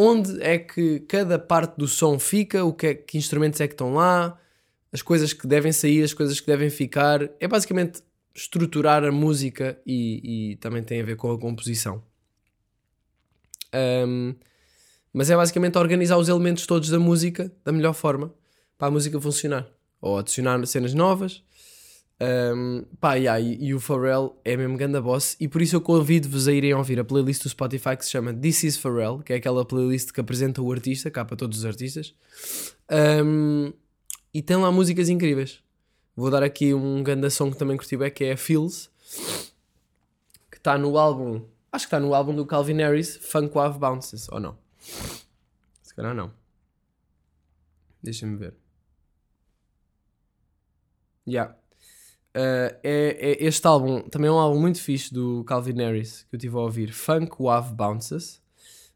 onde 0.00 0.40
é 0.40 0.56
que 0.56 1.00
cada 1.00 1.40
parte 1.40 1.76
do 1.76 1.88
som 1.88 2.20
fica, 2.20 2.64
o 2.64 2.72
que, 2.72 2.86
é, 2.86 2.94
que 2.94 3.18
instrumentos 3.18 3.60
é 3.60 3.66
que 3.66 3.74
estão 3.74 3.92
lá, 3.92 4.38
as 4.92 5.02
coisas 5.02 5.32
que 5.32 5.44
devem 5.44 5.72
sair, 5.72 6.04
as 6.04 6.14
coisas 6.14 6.38
que 6.38 6.46
devem 6.46 6.70
ficar. 6.70 7.28
É 7.40 7.48
basicamente 7.48 8.00
estruturar 8.32 9.02
a 9.02 9.10
música 9.10 9.76
e, 9.84 10.52
e 10.52 10.56
também 10.56 10.84
tem 10.84 11.00
a 11.00 11.04
ver 11.04 11.16
com 11.16 11.32
a 11.32 11.38
composição. 11.38 12.00
Um, 13.74 14.36
mas 15.12 15.30
é 15.30 15.36
basicamente 15.36 15.76
organizar 15.76 16.16
os 16.16 16.28
elementos 16.28 16.64
todos 16.64 16.90
da 16.90 17.00
música 17.00 17.52
da 17.64 17.72
melhor 17.72 17.92
forma 17.92 18.32
para 18.78 18.86
a 18.86 18.90
música 18.92 19.20
funcionar. 19.20 19.68
Ou 20.00 20.16
adicionar 20.16 20.64
cenas 20.64 20.94
novas. 20.94 21.42
Um, 22.20 22.84
pá, 23.00 23.14
yeah, 23.14 23.40
e, 23.40 23.66
e 23.66 23.74
o 23.74 23.78
Pharrell 23.78 24.36
é 24.44 24.56
mesmo 24.56 24.76
ganda 24.76 25.00
boss 25.00 25.36
e 25.38 25.46
por 25.46 25.62
isso 25.62 25.76
eu 25.76 25.80
convido-vos 25.80 26.48
a 26.48 26.52
irem 26.52 26.74
ouvir 26.74 26.98
a 26.98 27.04
playlist 27.04 27.44
do 27.44 27.48
Spotify 27.48 27.96
que 27.96 28.04
se 28.04 28.10
chama 28.10 28.34
This 28.34 28.64
is 28.64 28.76
Pharrell, 28.76 29.20
que 29.20 29.32
é 29.32 29.36
aquela 29.36 29.64
playlist 29.64 30.10
que 30.10 30.20
apresenta 30.20 30.60
o 30.60 30.72
artista, 30.72 31.10
cá 31.12 31.24
para 31.24 31.36
todos 31.36 31.58
os 31.58 31.64
artistas. 31.64 32.14
Um, 32.90 33.72
e 34.34 34.42
tem 34.42 34.56
lá 34.56 34.72
músicas 34.72 35.08
incríveis. 35.08 35.62
Vou 36.16 36.30
dar 36.30 36.42
aqui 36.42 36.74
um 36.74 37.02
ganda 37.04 37.30
som 37.30 37.52
que 37.52 37.56
também 37.56 37.76
curti 37.76 37.96
bem, 37.96 38.10
que 38.10 38.24
é 38.24 38.32
a 38.32 38.36
Feels, 38.36 38.90
que 40.50 40.56
está 40.56 40.76
no 40.76 40.98
álbum, 40.98 41.44
acho 41.70 41.84
que 41.84 41.94
está 41.94 42.00
no 42.00 42.12
álbum 42.14 42.34
do 42.34 42.44
Calvin 42.44 42.78
Harris, 42.78 43.16
Funk 43.16 43.54
Wave 43.54 43.78
Bounces, 43.78 44.28
ou 44.28 44.40
não? 44.40 44.58
Se 45.82 45.94
calhar 45.94 46.14
não. 46.14 46.32
Deixa-me 48.02 48.36
ver. 48.36 48.56
Yeah. 51.26 51.54
Uh, 52.36 52.70
é, 52.82 53.16
é- 53.20 53.44
este 53.44 53.66
álbum 53.66 54.02
também 54.02 54.28
é 54.28 54.32
um 54.32 54.38
álbum 54.38 54.60
muito 54.60 54.80
fixe 54.80 55.12
do 55.12 55.42
Calvin 55.44 55.76
Harris 55.76 56.22
que 56.24 56.34
eu 56.34 56.36
estive 56.36 56.56
a 56.56 56.60
ouvir, 56.60 56.92
Funk 56.92 57.36
Wave 57.40 57.74
Bounces, 57.74 58.42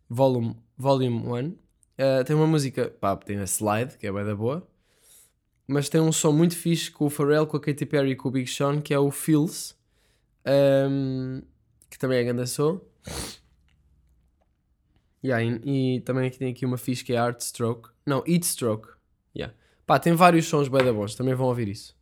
Volume 0.08 0.50
1. 0.50 0.56
Volume 0.76 1.18
1. 1.18 1.48
Uh, 1.48 2.24
tem 2.24 2.36
uma 2.36 2.46
música, 2.46 2.88
pá, 3.00 3.16
tem 3.16 3.38
a 3.38 3.44
Slide, 3.44 3.96
que 3.98 4.06
é 4.06 4.12
bem 4.12 4.24
da 4.24 4.34
boa, 4.34 4.66
mas 5.66 5.88
tem 5.88 6.00
um 6.00 6.12
som 6.12 6.32
muito 6.32 6.56
fixe 6.56 6.90
com 6.90 7.06
o 7.06 7.10
Pharrell, 7.10 7.46
com 7.46 7.56
a 7.56 7.60
Katy 7.60 7.86
Perry 7.86 8.10
e 8.10 8.16
com 8.16 8.28
o 8.28 8.32
Big 8.32 8.50
Sean, 8.50 8.80
que 8.80 8.92
é 8.92 8.98
o 8.98 9.10
Feels, 9.10 9.76
um, 10.46 11.42
que 11.88 11.98
também 11.98 12.18
é 12.18 12.24
grande 12.24 12.46
som. 12.48 12.80
Yeah, 15.24 15.42
e, 15.44 15.96
e 15.96 16.00
também 16.00 16.26
aqui 16.26 16.38
tem 16.38 16.50
aqui 16.50 16.66
uma 16.66 16.76
fixe 16.76 17.04
que 17.04 17.12
é 17.12 17.16
Art 17.16 17.40
Stroke. 17.40 17.90
Não, 18.04 18.24
Eat 18.26 18.44
Stroke. 18.44 18.88
Yeah. 19.36 19.54
Pá, 19.86 19.98
tem 19.98 20.14
vários 20.14 20.46
sons 20.46 20.68
bem 20.68 20.84
da 20.84 20.92
bons, 20.92 21.14
também 21.14 21.34
vão 21.34 21.46
ouvir 21.46 21.68
isso. 21.68 21.96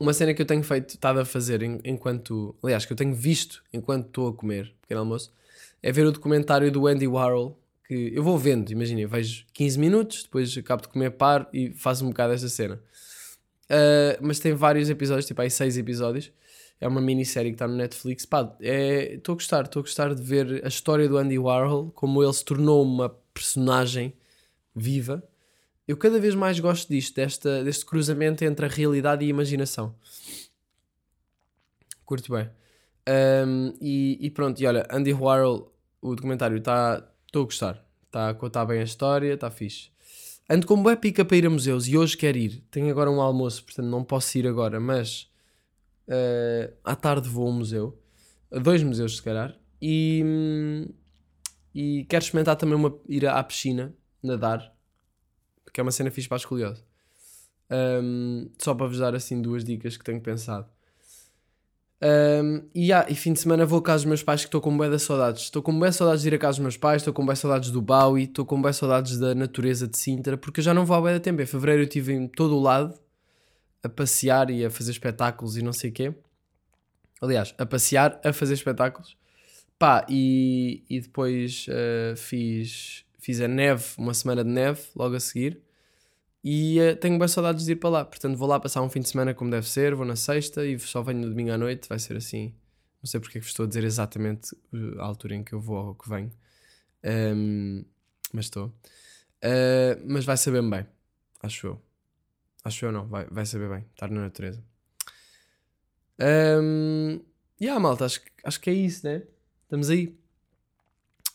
Uma 0.00 0.14
cena 0.14 0.32
que 0.32 0.40
eu 0.40 0.46
tenho 0.46 0.62
feito, 0.64 0.90
estado 0.90 1.20
a 1.20 1.24
fazer 1.24 1.62
en- 1.62 1.78
enquanto. 1.84 2.56
Aliás, 2.62 2.86
que 2.86 2.92
eu 2.92 2.96
tenho 2.96 3.14
visto 3.14 3.62
enquanto 3.72 4.06
estou 4.06 4.28
a 4.28 4.32
comer, 4.34 4.72
pequeno 4.80 5.00
almoço, 5.00 5.30
é 5.82 5.92
ver 5.92 6.06
o 6.06 6.12
documentário 6.12 6.72
do 6.72 6.86
Andy 6.86 7.06
Warhol. 7.06 7.58
Que 7.86 8.12
eu 8.14 8.22
vou 8.22 8.38
vendo, 8.38 8.70
imagina, 8.70 9.06
vejo 9.06 9.44
15 9.52 9.78
minutos, 9.78 10.22
depois 10.22 10.56
acabo 10.56 10.82
de 10.82 10.88
comer, 10.88 11.10
paro 11.10 11.46
e 11.52 11.70
faço 11.72 12.04
um 12.04 12.08
bocado 12.08 12.32
esta 12.32 12.48
cena. 12.48 12.80
Uh, 13.66 14.16
mas 14.20 14.38
tem 14.38 14.54
vários 14.54 14.88
episódios, 14.88 15.26
tipo 15.26 15.40
aí 15.42 15.50
6 15.50 15.76
episódios. 15.76 16.32
É 16.80 16.88
uma 16.88 17.00
minissérie 17.00 17.50
que 17.50 17.56
está 17.56 17.68
no 17.68 17.74
Netflix. 17.74 18.24
Pá, 18.24 18.56
estou 18.60 19.34
a 19.34 19.36
gostar, 19.36 19.64
estou 19.66 19.80
a 19.80 19.82
gostar 19.82 20.14
de 20.14 20.22
ver 20.22 20.64
a 20.64 20.68
história 20.68 21.06
do 21.08 21.18
Andy 21.18 21.38
Warhol, 21.38 21.90
como 21.94 22.22
ele 22.22 22.32
se 22.32 22.44
tornou 22.44 22.82
uma 22.82 23.10
personagem 23.34 24.14
viva. 24.74 25.22
Eu 25.90 25.96
cada 25.96 26.20
vez 26.20 26.36
mais 26.36 26.60
gosto 26.60 26.88
disto, 26.88 27.16
desta, 27.16 27.64
deste 27.64 27.84
cruzamento 27.84 28.44
entre 28.44 28.64
a 28.64 28.68
realidade 28.68 29.24
e 29.24 29.26
a 29.26 29.30
imaginação. 29.30 29.92
Curto 32.04 32.32
bem. 32.32 32.48
Um, 33.44 33.74
e, 33.80 34.16
e 34.20 34.30
pronto, 34.30 34.60
e 34.60 34.66
olha, 34.66 34.86
Andy 34.88 35.12
Warhol, 35.12 35.74
o 36.00 36.14
documentário 36.14 36.58
está. 36.58 37.04
Estou 37.26 37.42
a 37.42 37.44
gostar. 37.44 37.84
Está 38.06 38.28
a 38.28 38.34
contar 38.34 38.66
bem 38.66 38.78
a 38.78 38.84
história, 38.84 39.34
está 39.34 39.50
fixe. 39.50 39.90
Ando 40.48 40.64
com 40.64 40.80
bué 40.80 40.94
pica 40.94 41.24
para 41.24 41.36
ir 41.36 41.46
a 41.46 41.50
museus 41.50 41.88
e 41.88 41.98
hoje 41.98 42.16
quero 42.16 42.38
ir. 42.38 42.62
Tenho 42.70 42.88
agora 42.88 43.10
um 43.10 43.20
almoço, 43.20 43.64
portanto 43.64 43.86
não 43.86 44.04
posso 44.04 44.38
ir 44.38 44.46
agora, 44.46 44.78
mas 44.78 45.28
eh, 46.06 46.72
à 46.84 46.94
tarde 46.94 47.28
vou 47.28 47.48
a 47.48 47.50
um 47.50 47.54
museu. 47.54 48.00
A 48.52 48.60
dois 48.60 48.80
museus, 48.84 49.16
se 49.16 49.22
calhar. 49.24 49.58
E, 49.82 50.22
hum, 50.24 50.86
e 51.74 52.06
quero 52.08 52.22
experimentar 52.22 52.54
também 52.54 52.76
uma, 52.76 52.96
ir 53.08 53.26
à 53.26 53.42
piscina, 53.42 53.92
nadar, 54.22 54.72
que 55.72 55.80
é 55.80 55.82
uma 55.82 55.92
cena 55.92 56.10
fixe 56.10 56.28
para 56.28 56.36
a 56.36 56.38
escoliosa. 56.38 56.82
Um, 57.70 58.50
só 58.58 58.74
para 58.74 58.86
vos 58.86 58.98
dar 58.98 59.14
assim 59.14 59.40
duas 59.40 59.64
dicas 59.64 59.96
que 59.96 60.04
tenho 60.04 60.20
pensado. 60.20 60.66
Um, 62.02 62.62
e, 62.74 62.92
ah, 62.92 63.04
e 63.08 63.14
fim 63.14 63.34
de 63.34 63.40
semana 63.40 63.66
vou 63.66 63.78
a 63.78 63.82
casa 63.82 63.98
dos 63.98 64.06
meus 64.06 64.22
pais 64.22 64.40
que 64.40 64.48
estou 64.48 64.60
com 64.60 64.76
bué 64.76 64.88
de 64.88 64.98
saudades. 64.98 65.42
Estou 65.42 65.62
com 65.62 65.78
bué 65.78 65.92
saudades 65.92 66.22
de 66.22 66.28
ir 66.28 66.34
a 66.34 66.38
casa 66.38 66.56
dos 66.56 66.62
meus 66.62 66.76
pais, 66.76 67.02
estou 67.02 67.12
com 67.12 67.24
bué 67.24 67.34
saudades 67.34 67.70
do 67.70 67.82
Bowie, 67.82 68.24
estou 68.24 68.44
com 68.46 68.60
bué 68.60 68.72
saudades 68.72 69.18
da 69.18 69.34
natureza 69.34 69.86
de 69.86 69.98
Sintra, 69.98 70.36
porque 70.36 70.60
eu 70.60 70.64
já 70.64 70.72
não 70.72 70.86
vou 70.86 70.96
há 70.96 71.00
bué 71.00 71.14
de 71.14 71.20
tempo. 71.20 71.42
Em 71.42 71.46
fevereiro 71.46 71.82
eu 71.82 71.86
estive 71.86 72.14
em 72.14 72.26
todo 72.26 72.56
o 72.56 72.60
lado 72.60 72.98
a 73.82 73.88
passear 73.88 74.50
e 74.50 74.64
a 74.64 74.70
fazer 74.70 74.90
espetáculos 74.92 75.56
e 75.56 75.62
não 75.62 75.72
sei 75.72 75.90
o 75.90 75.92
quê. 75.92 76.14
Aliás, 77.20 77.54
a 77.58 77.66
passear, 77.66 78.18
a 78.24 78.32
fazer 78.32 78.54
espetáculos. 78.54 79.16
Pá, 79.78 80.06
e, 80.08 80.84
e 80.88 81.00
depois 81.00 81.66
eh, 81.68 82.14
fiz, 82.16 83.04
fiz 83.20 83.40
a 83.40 83.48
neve, 83.48 83.84
uma 83.98 84.14
semana 84.14 84.42
de 84.44 84.50
neve, 84.50 84.82
logo 84.96 85.14
a 85.14 85.20
seguir. 85.20 85.62
E 86.42 86.78
eh, 86.80 86.94
tenho 86.94 87.18
bem 87.18 87.28
saudades 87.28 87.66
de 87.66 87.72
ir 87.72 87.76
para 87.76 87.90
lá. 87.90 88.04
Portanto, 88.04 88.36
vou 88.36 88.48
lá 88.48 88.58
passar 88.58 88.82
um 88.82 88.88
fim 88.88 89.00
de 89.00 89.08
semana 89.08 89.34
como 89.34 89.50
deve 89.50 89.68
ser. 89.68 89.94
Vou 89.94 90.06
na 90.06 90.16
sexta 90.16 90.66
e 90.66 90.78
só 90.78 91.02
venho 91.02 91.20
no 91.20 91.28
domingo 91.28 91.52
à 91.52 91.58
noite. 91.58 91.88
Vai 91.88 91.98
ser 91.98 92.16
assim. 92.16 92.54
Não 93.02 93.08
sei 93.08 93.20
porque 93.20 93.38
é 93.38 93.40
que 93.40 93.46
estou 93.46 93.64
a 93.64 93.68
dizer 93.68 93.84
exatamente 93.84 94.54
uh, 94.72 95.00
a 95.00 95.04
altura 95.04 95.34
em 95.34 95.44
que 95.44 95.52
eu 95.52 95.60
vou 95.60 95.88
ou 95.88 95.94
que 95.94 96.08
venho. 96.08 96.30
Ahm, 97.04 97.84
mas 98.32 98.46
estou. 98.46 98.66
Uh, 99.44 100.00
mas 100.06 100.24
vai 100.24 100.36
saber 100.36 100.62
bem. 100.62 100.86
Acho 101.42 101.68
eu. 101.68 101.82
Acho 102.64 102.86
eu 102.86 102.92
não. 102.92 103.06
Vai, 103.08 103.26
vai 103.30 103.46
saber 103.46 103.68
bem. 103.68 103.86
Estar 103.92 104.10
na 104.10 104.20
natureza. 104.22 104.62
Um, 106.20 107.20
e 107.58 107.64
yeah, 107.64 107.80
malta, 107.80 108.04
acho, 108.04 108.20
acho 108.44 108.60
que 108.60 108.68
é 108.70 108.74
isso, 108.74 109.06
né? 109.06 109.22
Estamos 109.64 109.88
aí 109.88 110.19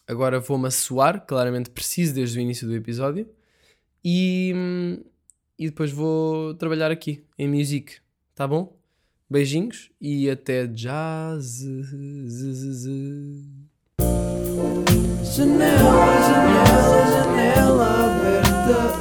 agora 0.08 0.40
vou-me 0.40 0.68
assoar, 0.68 1.26
claramente 1.26 1.70
preciso 1.70 2.14
desde 2.14 2.38
o 2.38 2.42
início 2.42 2.68
do 2.68 2.76
episódio. 2.76 3.28
E, 4.04 4.54
hum, 4.56 5.04
e 5.58 5.66
depois 5.68 5.92
vou 5.92 6.54
trabalhar 6.56 6.92
aqui, 6.92 7.24
em 7.38 7.48
music, 7.48 7.96
tá 8.34 8.48
bom? 8.48 8.78
Beijinhos 9.30 9.90
e 10.00 10.30
até 10.30 10.68
jazz. 10.68 11.62
Janela, 15.24 16.06
janela, 16.22 17.08
janela 17.12 18.06
aberta. 18.06 18.96